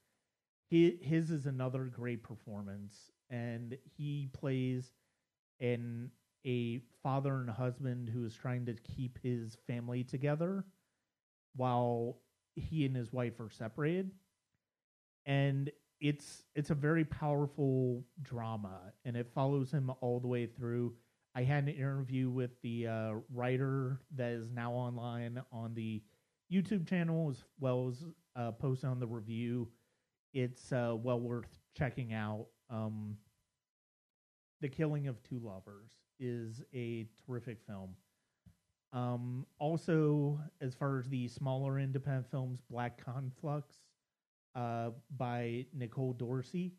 [0.69, 4.93] He, his is another great performance, and he plays
[5.61, 6.11] an
[6.45, 10.65] a father and husband who is trying to keep his family together
[11.55, 12.19] while
[12.55, 14.11] he and his wife are separated.
[15.27, 20.95] And it's it's a very powerful drama, and it follows him all the way through
[21.35, 26.03] I had an interview with the uh, writer that is now online on the
[26.53, 28.05] YouTube channel as well as
[28.37, 29.69] uh, posted on the review.
[30.35, 32.47] It's uh, well worth checking out.
[32.69, 33.17] Um,
[34.61, 35.91] the Killing of Two Lovers
[36.21, 37.95] is a terrific film.
[38.93, 43.77] Um, also, as far as the smaller independent films, Black Conflux
[44.55, 46.75] uh, by Nicole Dorsey,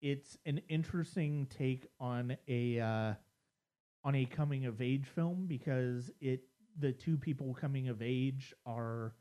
[0.00, 3.14] it's an interesting take on a uh,
[4.04, 6.42] on a coming of age film because it
[6.78, 9.14] the two people coming of age are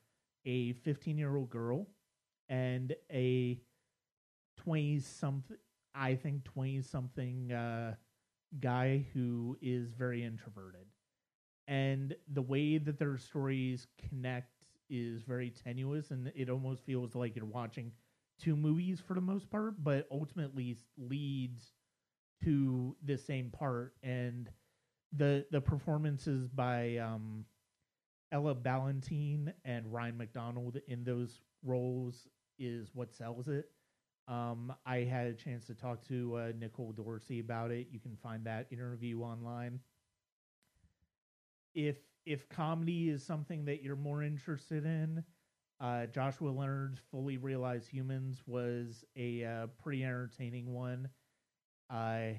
[0.45, 1.87] a 15 year old girl
[2.49, 3.59] and a
[4.57, 5.57] 20 something
[5.95, 7.95] I think 20 something uh,
[8.59, 10.85] guy who is very introverted.
[11.67, 14.51] And the way that their stories connect
[14.89, 17.91] is very tenuous, and it almost feels like you're watching
[18.39, 21.71] two movies for the most part, but ultimately leads
[22.43, 23.95] to the same part.
[24.03, 24.49] And
[25.15, 27.45] the the performances by um,
[28.31, 32.27] Ella Ballentine and Ryan McDonald in those roles
[32.59, 33.65] is what sells it.
[34.27, 37.87] Um, I had a chance to talk to uh, Nicole Dorsey about it.
[37.91, 39.79] You can find that interview online.
[41.77, 45.23] If if comedy is something that you're more interested in,
[45.79, 51.07] uh, Joshua Leonard's Fully Realized Humans was a uh, pretty entertaining one.
[51.89, 52.29] Uh,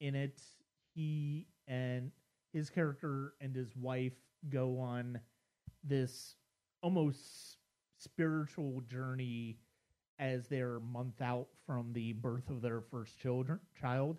[0.00, 0.42] in it,
[0.96, 2.10] he and
[2.52, 4.18] his character and his wife
[4.48, 5.20] go on
[5.84, 6.34] this
[6.82, 7.58] almost
[7.98, 9.60] spiritual journey
[10.18, 14.18] as they're month out from the birth of their first children child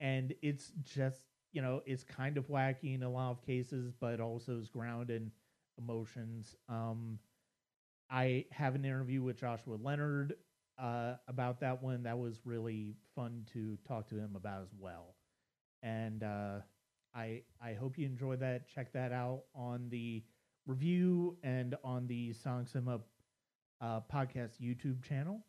[0.00, 1.22] and it's just
[1.52, 5.22] you know it's kind of wacky in a lot of cases but also is grounded
[5.22, 5.32] in
[5.78, 6.54] emotions.
[6.68, 7.18] Um
[8.10, 10.34] i have an interview with joshua leonard
[10.78, 12.02] uh about that one.
[12.04, 15.14] That was really fun to talk to him about as well.
[15.82, 16.60] And uh
[17.14, 18.68] i i hope you enjoy that.
[18.68, 20.24] Check that out on the
[20.66, 23.00] review and on the Sonic Cinema
[23.80, 25.40] uh, podcast YouTube channel.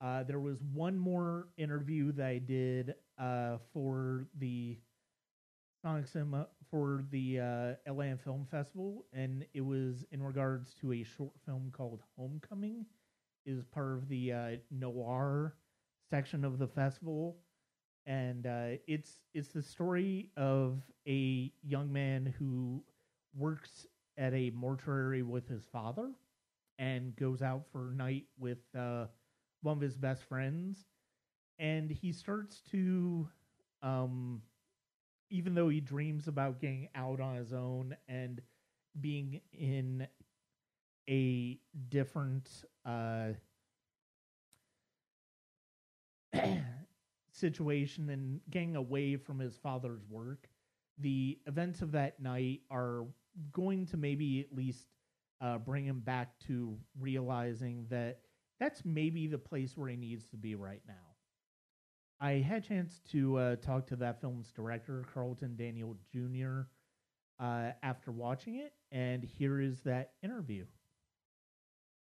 [0.00, 4.76] Uh, there was one more interview that I did uh, for the
[5.86, 7.38] Sonic Cinema for the
[7.86, 12.84] uh, Film Festival, and it was in regards to a short film called Homecoming.
[13.44, 15.54] Is part of the uh, noir
[16.10, 17.36] section of the festival,
[18.04, 22.82] and uh, it's it's the story of a young man who
[23.36, 23.86] works
[24.18, 26.10] at a mortuary with his father
[26.80, 29.06] and goes out for a night with uh,
[29.62, 30.86] one of his best friends.
[31.60, 33.28] And he starts to,
[33.84, 34.42] um,
[35.30, 38.40] even though he dreams about getting out on his own and
[39.00, 40.06] being in
[41.08, 41.58] a
[41.88, 42.48] different
[42.84, 43.28] uh,
[47.32, 50.48] situation and getting away from his father's work,
[50.98, 53.04] the events of that night are
[53.52, 54.86] going to maybe at least
[55.40, 58.20] uh, bring him back to realizing that
[58.58, 61.05] that's maybe the place where he needs to be right now.
[62.20, 66.62] I had a chance to uh, talk to that film's director, Carlton Daniel Jr.,
[67.38, 70.64] uh, after watching it, and here is that interview.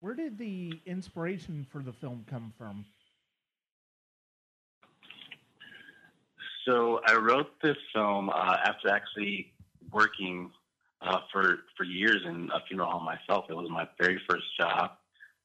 [0.01, 2.85] Where did the inspiration for the film come from?
[6.65, 9.51] So I wrote this film uh, after actually
[9.91, 10.51] working
[11.01, 13.45] uh, for for years in a funeral home myself.
[13.49, 14.91] It was my very first job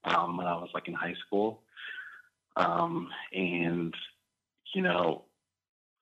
[0.04, 1.62] um, when I was like in high school,
[2.56, 3.94] um, and
[4.74, 5.24] you know,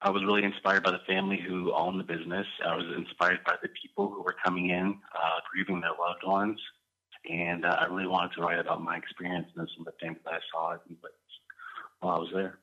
[0.02, 2.46] I was really inspired by the family who owned the business.
[2.64, 6.60] I was inspired by the people who were coming in uh, grieving their loved ones,
[7.30, 10.18] and uh, I really wanted to write about my experience and some of the things
[10.24, 10.76] that I saw
[12.00, 12.58] while I was there.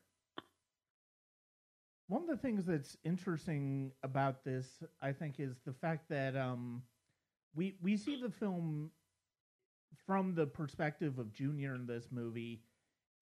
[2.07, 4.67] One of the things that's interesting about this,
[5.01, 6.83] I think, is the fact that um,
[7.55, 8.91] we we see the film
[10.05, 12.61] from the perspective of Junior in this movie,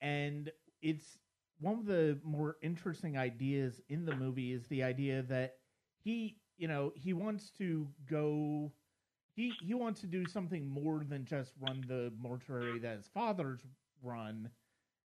[0.02, 0.52] and
[0.82, 1.18] it's
[1.62, 5.56] one of the more interesting ideas in the movie is the idea that
[6.04, 8.74] he, you know, he wants to go.
[9.36, 13.62] He, he wants to do something more than just run the mortuary that his father's
[14.04, 14.52] run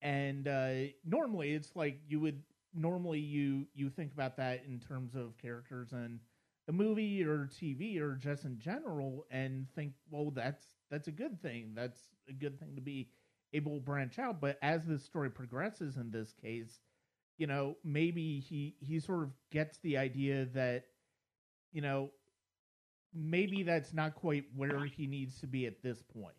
[0.03, 0.72] and uh,
[1.05, 2.43] normally it's like you would
[2.74, 6.20] normally you you think about that in terms of characters and
[6.68, 11.40] a movie or TV or just in general and think, well, that's that's a good
[11.43, 11.72] thing.
[11.74, 13.09] That's a good thing to be
[13.53, 14.41] able to branch out.
[14.41, 16.81] But as the story progresses in this case,
[17.39, 20.85] you know, maybe he he sort of gets the idea that,
[21.73, 22.11] you know,
[23.15, 26.35] maybe that's not quite where he needs to be at this point.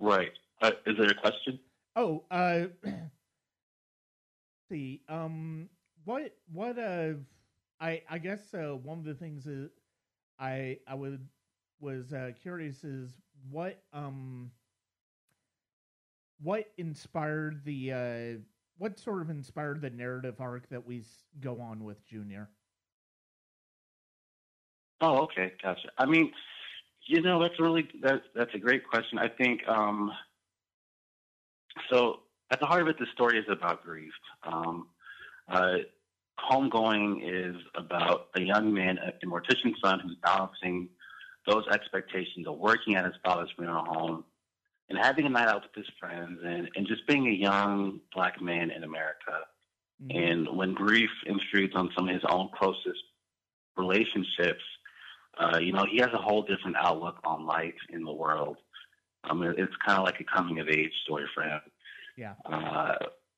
[0.00, 0.32] Right.
[0.60, 1.58] Uh, is there a question?
[1.96, 2.66] Oh, uh
[4.68, 5.68] see, um,
[6.04, 7.12] what what uh,
[7.80, 9.70] I I guess uh, one of the things that
[10.38, 11.26] I I would
[11.80, 13.10] was uh, curious is
[13.50, 14.50] what um
[16.42, 18.40] what inspired the uh
[18.78, 21.04] what sort of inspired the narrative arc that we
[21.40, 22.48] go on with Junior.
[25.00, 25.88] Oh, okay, gotcha.
[25.96, 26.32] I mean,
[27.06, 29.18] you know, that's really that that's a great question.
[29.18, 30.10] I think um
[31.90, 32.20] so
[32.50, 34.12] at the heart of it, the story is about grief.
[34.44, 34.88] Um,
[35.48, 35.78] uh,
[36.50, 40.88] Homegoing is about a young man, a mortician son, who's balancing
[41.46, 44.24] those expectations of working at his father's funeral home
[44.88, 48.40] and having a night out with his friends and, and just being a young black
[48.40, 49.40] man in America.
[50.02, 50.18] Mm-hmm.
[50.18, 53.02] And when grief intrudes on some of his own closest
[53.76, 54.62] relationships,
[55.38, 58.58] uh, you know, he has a whole different outlook on life in the world.
[59.28, 61.60] Um, it's kind of like a coming of age story for him.
[62.16, 62.34] Yeah.
[62.44, 62.94] Uh,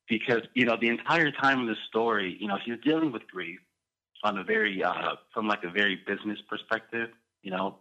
[0.08, 3.58] because you know the entire time of the story, you know, he's dealing with grief
[4.24, 7.10] on a very uh, from like a very business perspective.
[7.42, 7.78] You know,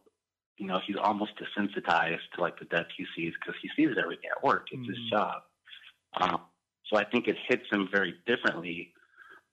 [0.57, 3.97] you know, he's almost desensitized to like the death he sees because he sees it
[3.97, 4.67] every day at work.
[4.71, 4.89] It's mm-hmm.
[4.89, 5.41] his job.
[6.19, 6.41] Um,
[6.89, 8.93] so I think it hits him very differently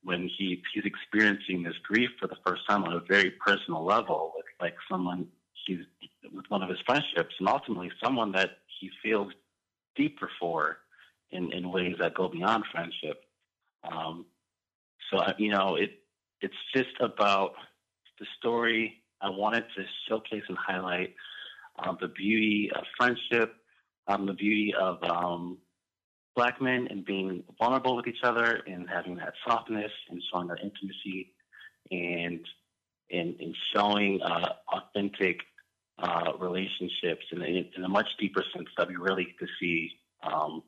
[0.05, 4.33] when he he's experiencing this grief for the first time on a very personal level
[4.37, 5.27] with like someone
[5.67, 5.81] he's
[6.33, 8.51] with one of his friendships and ultimately someone that
[8.81, 9.33] he feels
[9.97, 10.79] deeper for
[11.31, 13.25] in, in ways that go beyond friendship.
[13.91, 14.27] Um,
[15.11, 16.01] so you know it
[16.41, 17.53] it's just about
[18.19, 19.02] the story.
[19.23, 21.15] I wanted to showcase and highlight
[21.79, 23.55] um, the beauty of friendship,
[24.09, 25.59] um, the beauty of um,
[26.35, 30.59] black men and being vulnerable with each other and having that softness and showing that
[30.63, 31.33] intimacy
[31.91, 32.41] and
[33.11, 35.41] and, and showing uh, authentic
[35.99, 39.91] uh, relationships in, in, in, a much deeper sense that we really get to see
[40.23, 40.63] um,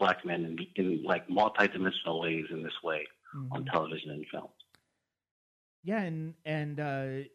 [0.00, 3.52] black men in, in like multidimensional ways in this way mm-hmm.
[3.52, 4.48] on television and film.
[5.84, 7.28] Yeah, and and uh,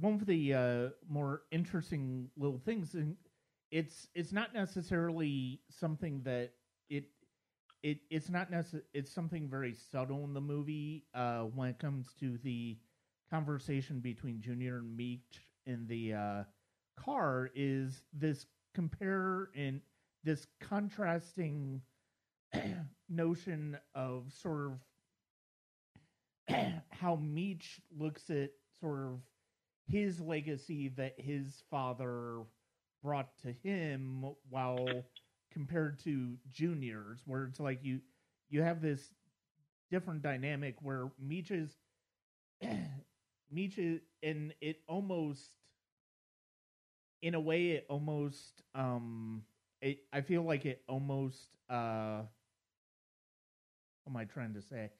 [0.00, 3.16] one of the uh, more interesting little things, and
[3.70, 6.52] it's it's not necessarily something that
[6.88, 7.04] it
[7.82, 12.14] it it's not necess- it's something very subtle in the movie uh, when it comes
[12.20, 12.78] to the
[13.30, 16.44] conversation between Junior and Meech in the uh,
[16.96, 19.80] car is this compare and
[20.24, 21.80] this contrasting
[23.08, 24.72] notion of sort
[26.48, 26.54] of
[26.90, 29.20] how Meech looks at sort of
[29.88, 32.42] his legacy that his father
[33.02, 35.06] brought to him while
[35.52, 38.00] compared to juniors where it's like you
[38.48, 39.10] you have this
[39.90, 41.76] different dynamic where Meech is
[43.50, 43.78] Meech
[44.22, 45.50] and it almost
[47.22, 49.42] in a way it almost um
[49.80, 52.22] it I feel like it almost uh
[54.04, 54.90] what am I trying to say?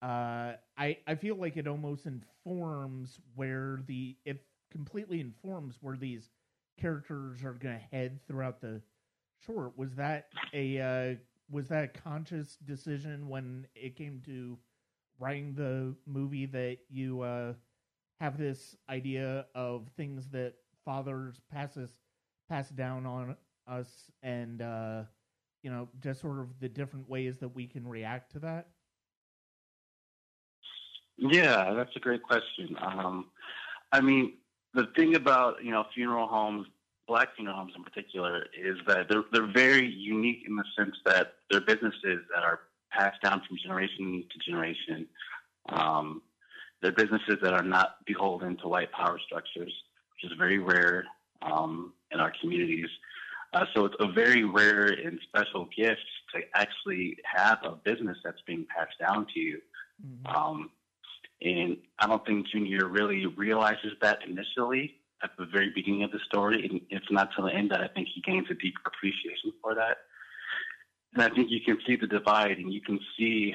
[0.00, 6.30] Uh I I feel like it almost informs where the it completely informs where these
[6.78, 8.80] characters are going to head throughout the
[9.44, 9.76] short.
[9.76, 11.14] Was that a uh,
[11.50, 14.58] was that a conscious decision when it came to
[15.18, 17.54] writing the movie that you uh,
[18.20, 21.96] have this idea of things that fathers passes
[22.48, 23.36] pass down on
[23.66, 25.04] us and uh,
[25.62, 28.68] you know just sort of the different ways that we can react to that?
[31.18, 32.76] Yeah, that's a great question.
[32.80, 33.26] Um,
[33.92, 34.34] I mean,
[34.74, 36.66] the thing about you know funeral homes,
[37.06, 41.34] black funeral homes in particular, is that they're they're very unique in the sense that
[41.50, 42.60] they're businesses that are
[42.92, 45.06] passed down from generation to generation.
[45.68, 46.22] Um,
[46.80, 49.72] they're businesses that are not beholden to white power structures,
[50.12, 51.04] which is very rare
[51.42, 52.88] um, in our communities.
[53.52, 56.00] Uh, so it's a very rare and special gift
[56.34, 59.58] to actually have a business that's being passed down to you.
[60.06, 60.36] Mm-hmm.
[60.36, 60.70] Um,
[61.40, 66.18] and I don't think Junior really realizes that initially at the very beginning of the
[66.26, 66.66] story.
[66.68, 69.74] And it's not till the end that I think he gains a deep appreciation for
[69.74, 69.98] that.
[71.14, 73.54] And I think you can see the divide and you can see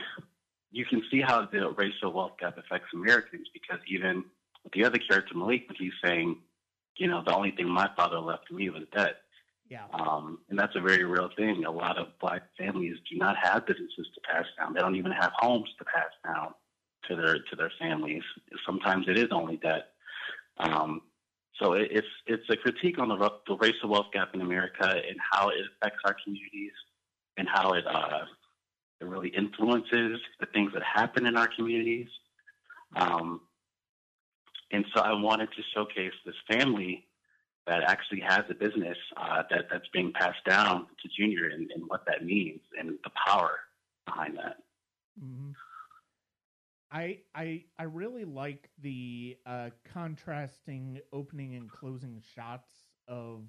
[0.72, 4.24] you can see how the racial wealth gap affects Americans because even
[4.64, 6.38] with the other character Malik, he's saying,
[6.98, 9.18] you know, the only thing my father left me was debt.
[9.70, 9.86] Yeah.
[9.94, 11.64] Um, and that's a very real thing.
[11.66, 14.74] A lot of black families do not have businesses to pass down.
[14.74, 16.54] They don't even have homes to pass down
[17.08, 18.24] to their to their families.
[18.66, 19.90] Sometimes it is only debt.
[20.58, 21.02] Um,
[21.62, 25.18] so it, it's it's a critique on the, the racial wealth gap in America and
[25.32, 26.74] how it affects our communities
[27.38, 28.26] and how it uh,
[29.02, 32.08] it really influences the things that happen in our communities.
[32.96, 33.42] Um,
[34.72, 37.06] and so I wanted to showcase this family
[37.68, 41.84] that actually has a business uh, that that's being passed down to Junior and, and,
[41.88, 43.60] what that means and the power
[44.06, 44.58] behind that.
[45.24, 45.52] Mm-hmm.
[46.94, 52.74] I I I really like the uh, contrasting opening and closing shots
[53.08, 53.46] of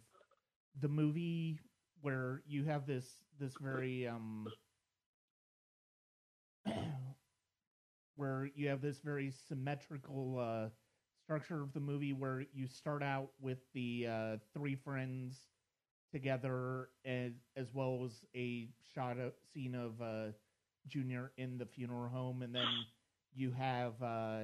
[0.80, 1.60] the movie
[2.02, 4.48] where you have this this very um
[8.16, 10.70] where you have this very symmetrical uh,
[11.22, 15.48] structure of the movie where you start out with the uh, three friends
[16.12, 20.32] together as as well as a shot of scene of uh,
[20.88, 22.86] Junior in the funeral home and then
[23.34, 24.40] you have uh,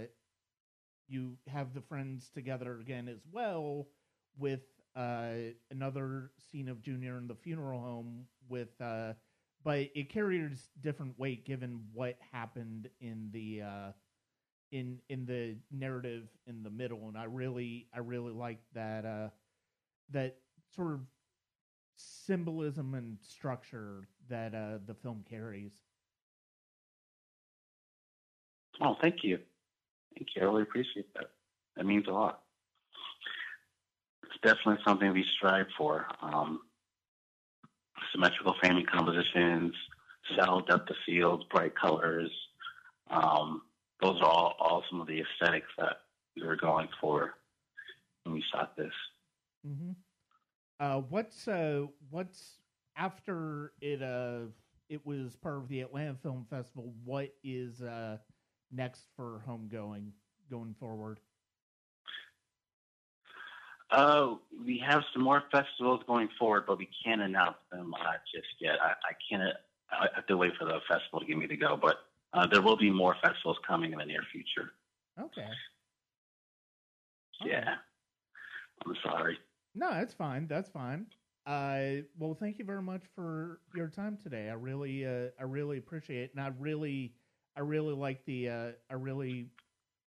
[1.09, 3.89] you have the friends together again as well
[4.39, 4.61] with
[4.97, 5.33] uh,
[5.71, 9.15] another scene of Junior in the funeral home with uh,
[9.65, 13.93] but it carries different weight given what happened in the uh,
[14.73, 19.29] in in the narrative in the middle, and I really I really like that uh,
[20.11, 20.39] that
[20.75, 21.01] sort of
[21.97, 25.75] symbolism and structure that uh, the film carries.
[28.81, 29.39] Oh, thank you.
[30.17, 30.43] Thank you.
[30.43, 31.31] I really appreciate that.
[31.77, 32.43] That means a lot.
[34.25, 36.07] It's definitely something we strive for.
[36.23, 36.61] Um,
[38.13, 39.75] symmetrical framing compositions,
[40.35, 42.31] shallow depth of field, bright colors.
[43.11, 43.63] Um,
[44.01, 45.99] those are all, all some of the aesthetics that
[46.37, 47.35] we were going for
[48.25, 48.93] when we shot this.
[49.67, 49.93] Mm-hmm.
[50.79, 52.61] Uh, what's uh, what's
[52.97, 54.03] after it?
[54.03, 54.47] Uh,
[54.89, 56.93] it was part of the Atlanta Film Festival.
[57.05, 58.17] What is uh,
[58.73, 60.11] next for Homegoing
[60.51, 61.21] going forward?
[63.91, 68.47] Uh, we have some more festivals going forward, but we can't announce them uh, just
[68.61, 68.77] yet.
[68.81, 69.57] I, I can't.
[69.91, 71.97] I have to wait for the festival to give me the go, but
[72.33, 74.71] uh, there will be more festivals coming in the near future.
[75.21, 75.49] Okay.
[77.45, 77.59] Yeah.
[77.59, 77.71] Okay.
[78.87, 79.39] I'm sorry.
[79.75, 80.47] No, that's fine.
[80.47, 81.07] That's fine.
[81.47, 84.49] Uh, well, thank you very much for your time today.
[84.49, 87.15] I really, uh, I really appreciate it, and I really,
[87.61, 89.49] I really like the, uh, I really,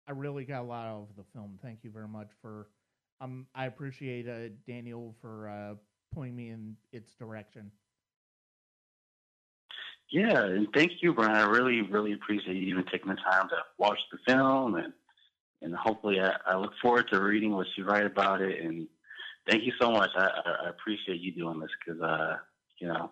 [0.07, 1.59] I really got a lot out of the film.
[1.63, 2.69] Thank you very much for,
[3.23, 5.75] um, I appreciate uh, Daniel for uh,
[6.15, 7.71] pointing me in its direction.
[10.11, 11.37] Yeah, and thank you, Brian.
[11.37, 14.93] I really, really appreciate you even taking the time to watch the film, and
[15.61, 18.63] and hopefully, I, I look forward to reading what you write about it.
[18.65, 18.87] And
[19.49, 20.11] thank you so much.
[20.17, 20.29] I,
[20.65, 22.37] I, appreciate you doing this because, uh,
[22.79, 23.11] you know,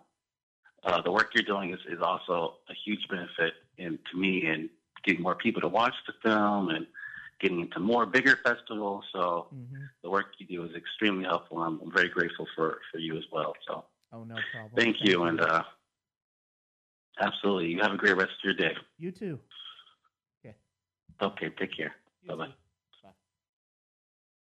[0.85, 4.69] uh, the work you're doing is, is also a huge benefit in, to me and
[5.05, 6.87] getting more people to watch the film and
[7.41, 9.05] getting into more bigger festivals.
[9.13, 9.85] So Mm-hmm.
[10.03, 11.63] the work you do is extremely helpful.
[11.63, 13.55] I'm, I'm very grateful for, for you as well.
[13.67, 14.73] So Oh no problem.
[14.77, 15.25] thank you.
[15.25, 15.63] And uh,
[17.21, 18.75] absolutely, you have a great rest of your day.
[18.99, 19.39] you too.
[20.45, 20.55] Okay,
[21.23, 21.51] Okay.
[21.59, 21.95] take care.
[22.23, 22.37] Too.
[22.37, 22.55] Bye.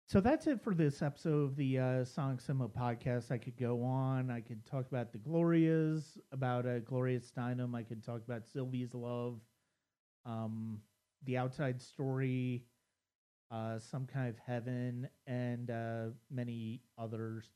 [0.07, 3.31] So that's it for this episode of the uh, Sonic Cinema podcast.
[3.31, 4.31] I could go on.
[4.31, 7.75] I could talk about the Glorias, about uh, Gloria Steinem.
[7.75, 9.41] I could talk about Sylvie's Love,
[10.27, 10.81] um,
[11.25, 12.65] The Outside Story,
[13.51, 17.47] uh, Some Kind of Heaven, and uh, many others.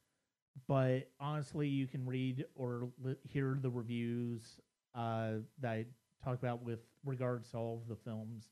[0.69, 4.59] But honestly, you can read or li- hear the reviews
[4.95, 5.87] uh, that I
[6.25, 8.49] talk about with regards to all of the films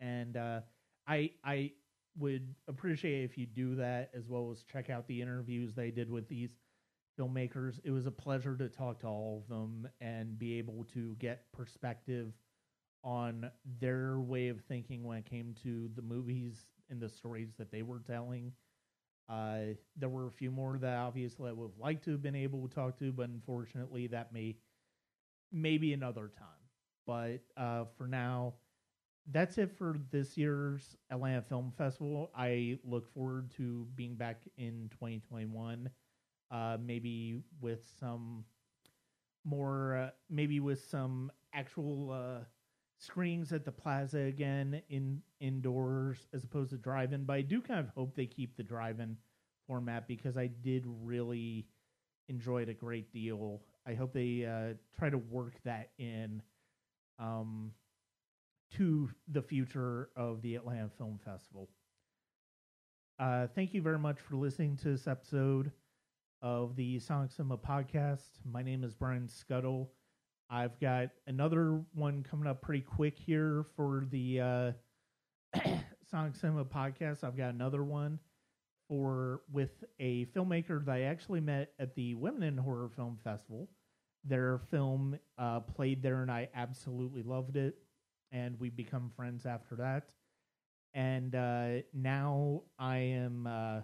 [0.00, 0.60] and uh,
[1.06, 1.72] I I
[2.18, 6.10] would appreciate if you do that as well as check out the interviews they did
[6.10, 6.50] with these
[7.18, 7.80] filmmakers.
[7.84, 11.50] It was a pleasure to talk to all of them and be able to get
[11.52, 12.32] perspective
[13.02, 13.50] on
[13.80, 17.82] their way of thinking when it came to the movies and the stories that they
[17.82, 18.52] were telling.
[19.28, 22.36] Uh, there were a few more that obviously I would have liked to have been
[22.36, 24.56] able to talk to, but unfortunately that may
[25.52, 26.48] maybe another time.
[27.06, 28.54] But uh, for now,
[29.32, 32.30] that's it for this year's Atlanta Film Festival.
[32.36, 35.90] I look forward to being back in 2021,
[36.50, 38.44] uh, maybe with some
[39.44, 42.44] more, uh, maybe with some actual uh,
[42.98, 47.24] screenings at the plaza again in indoors as opposed to drive-in.
[47.24, 49.16] But I do kind of hope they keep the drive-in
[49.66, 51.66] format because I did really
[52.28, 53.62] enjoy it a great deal.
[53.86, 56.42] I hope they uh, try to work that in.
[57.18, 57.72] Um,
[58.72, 61.68] to the future of the Atlanta Film Festival.
[63.18, 65.72] Uh, thank you very much for listening to this episode
[66.42, 68.28] of the Sonic Cinema podcast.
[68.44, 69.88] My name is Brian Skutle.
[70.50, 74.72] I've got another one coming up pretty quick here for the uh,
[76.10, 77.24] Sonic Cinema podcast.
[77.24, 78.18] I've got another one
[78.88, 83.68] for with a filmmaker that I actually met at the Women in Horror Film Festival.
[84.24, 87.76] Their film uh, played there, and I absolutely loved it
[88.32, 90.12] and we become friends after that.
[90.94, 93.80] And uh, now I am uh,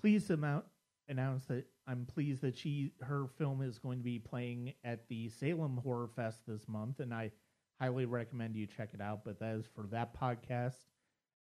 [0.00, 0.64] pleased to mount,
[1.08, 5.28] announce that I'm pleased that she her film is going to be playing at the
[5.28, 7.32] Salem Horror Fest this month, and I
[7.80, 9.24] highly recommend you check it out.
[9.24, 10.76] But that is for that podcast,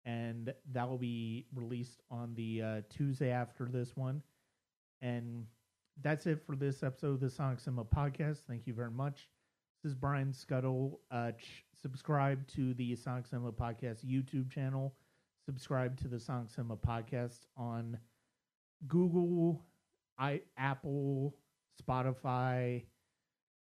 [0.05, 4.21] and that will be released on the uh, Tuesday after this one.
[5.01, 5.45] And
[6.01, 8.39] that's it for this episode of the Sonic Cinema podcast.
[8.47, 9.29] Thank you very much.
[9.85, 10.97] This is Brian Skutle.
[11.11, 14.95] Uh, ch- subscribe to the Sonic Cinema Podcast YouTube channel.
[15.45, 17.99] Subscribe to the Sonic Cinema Podcast on
[18.87, 19.63] Google,
[20.17, 21.35] I, Apple,
[21.79, 22.85] Spotify,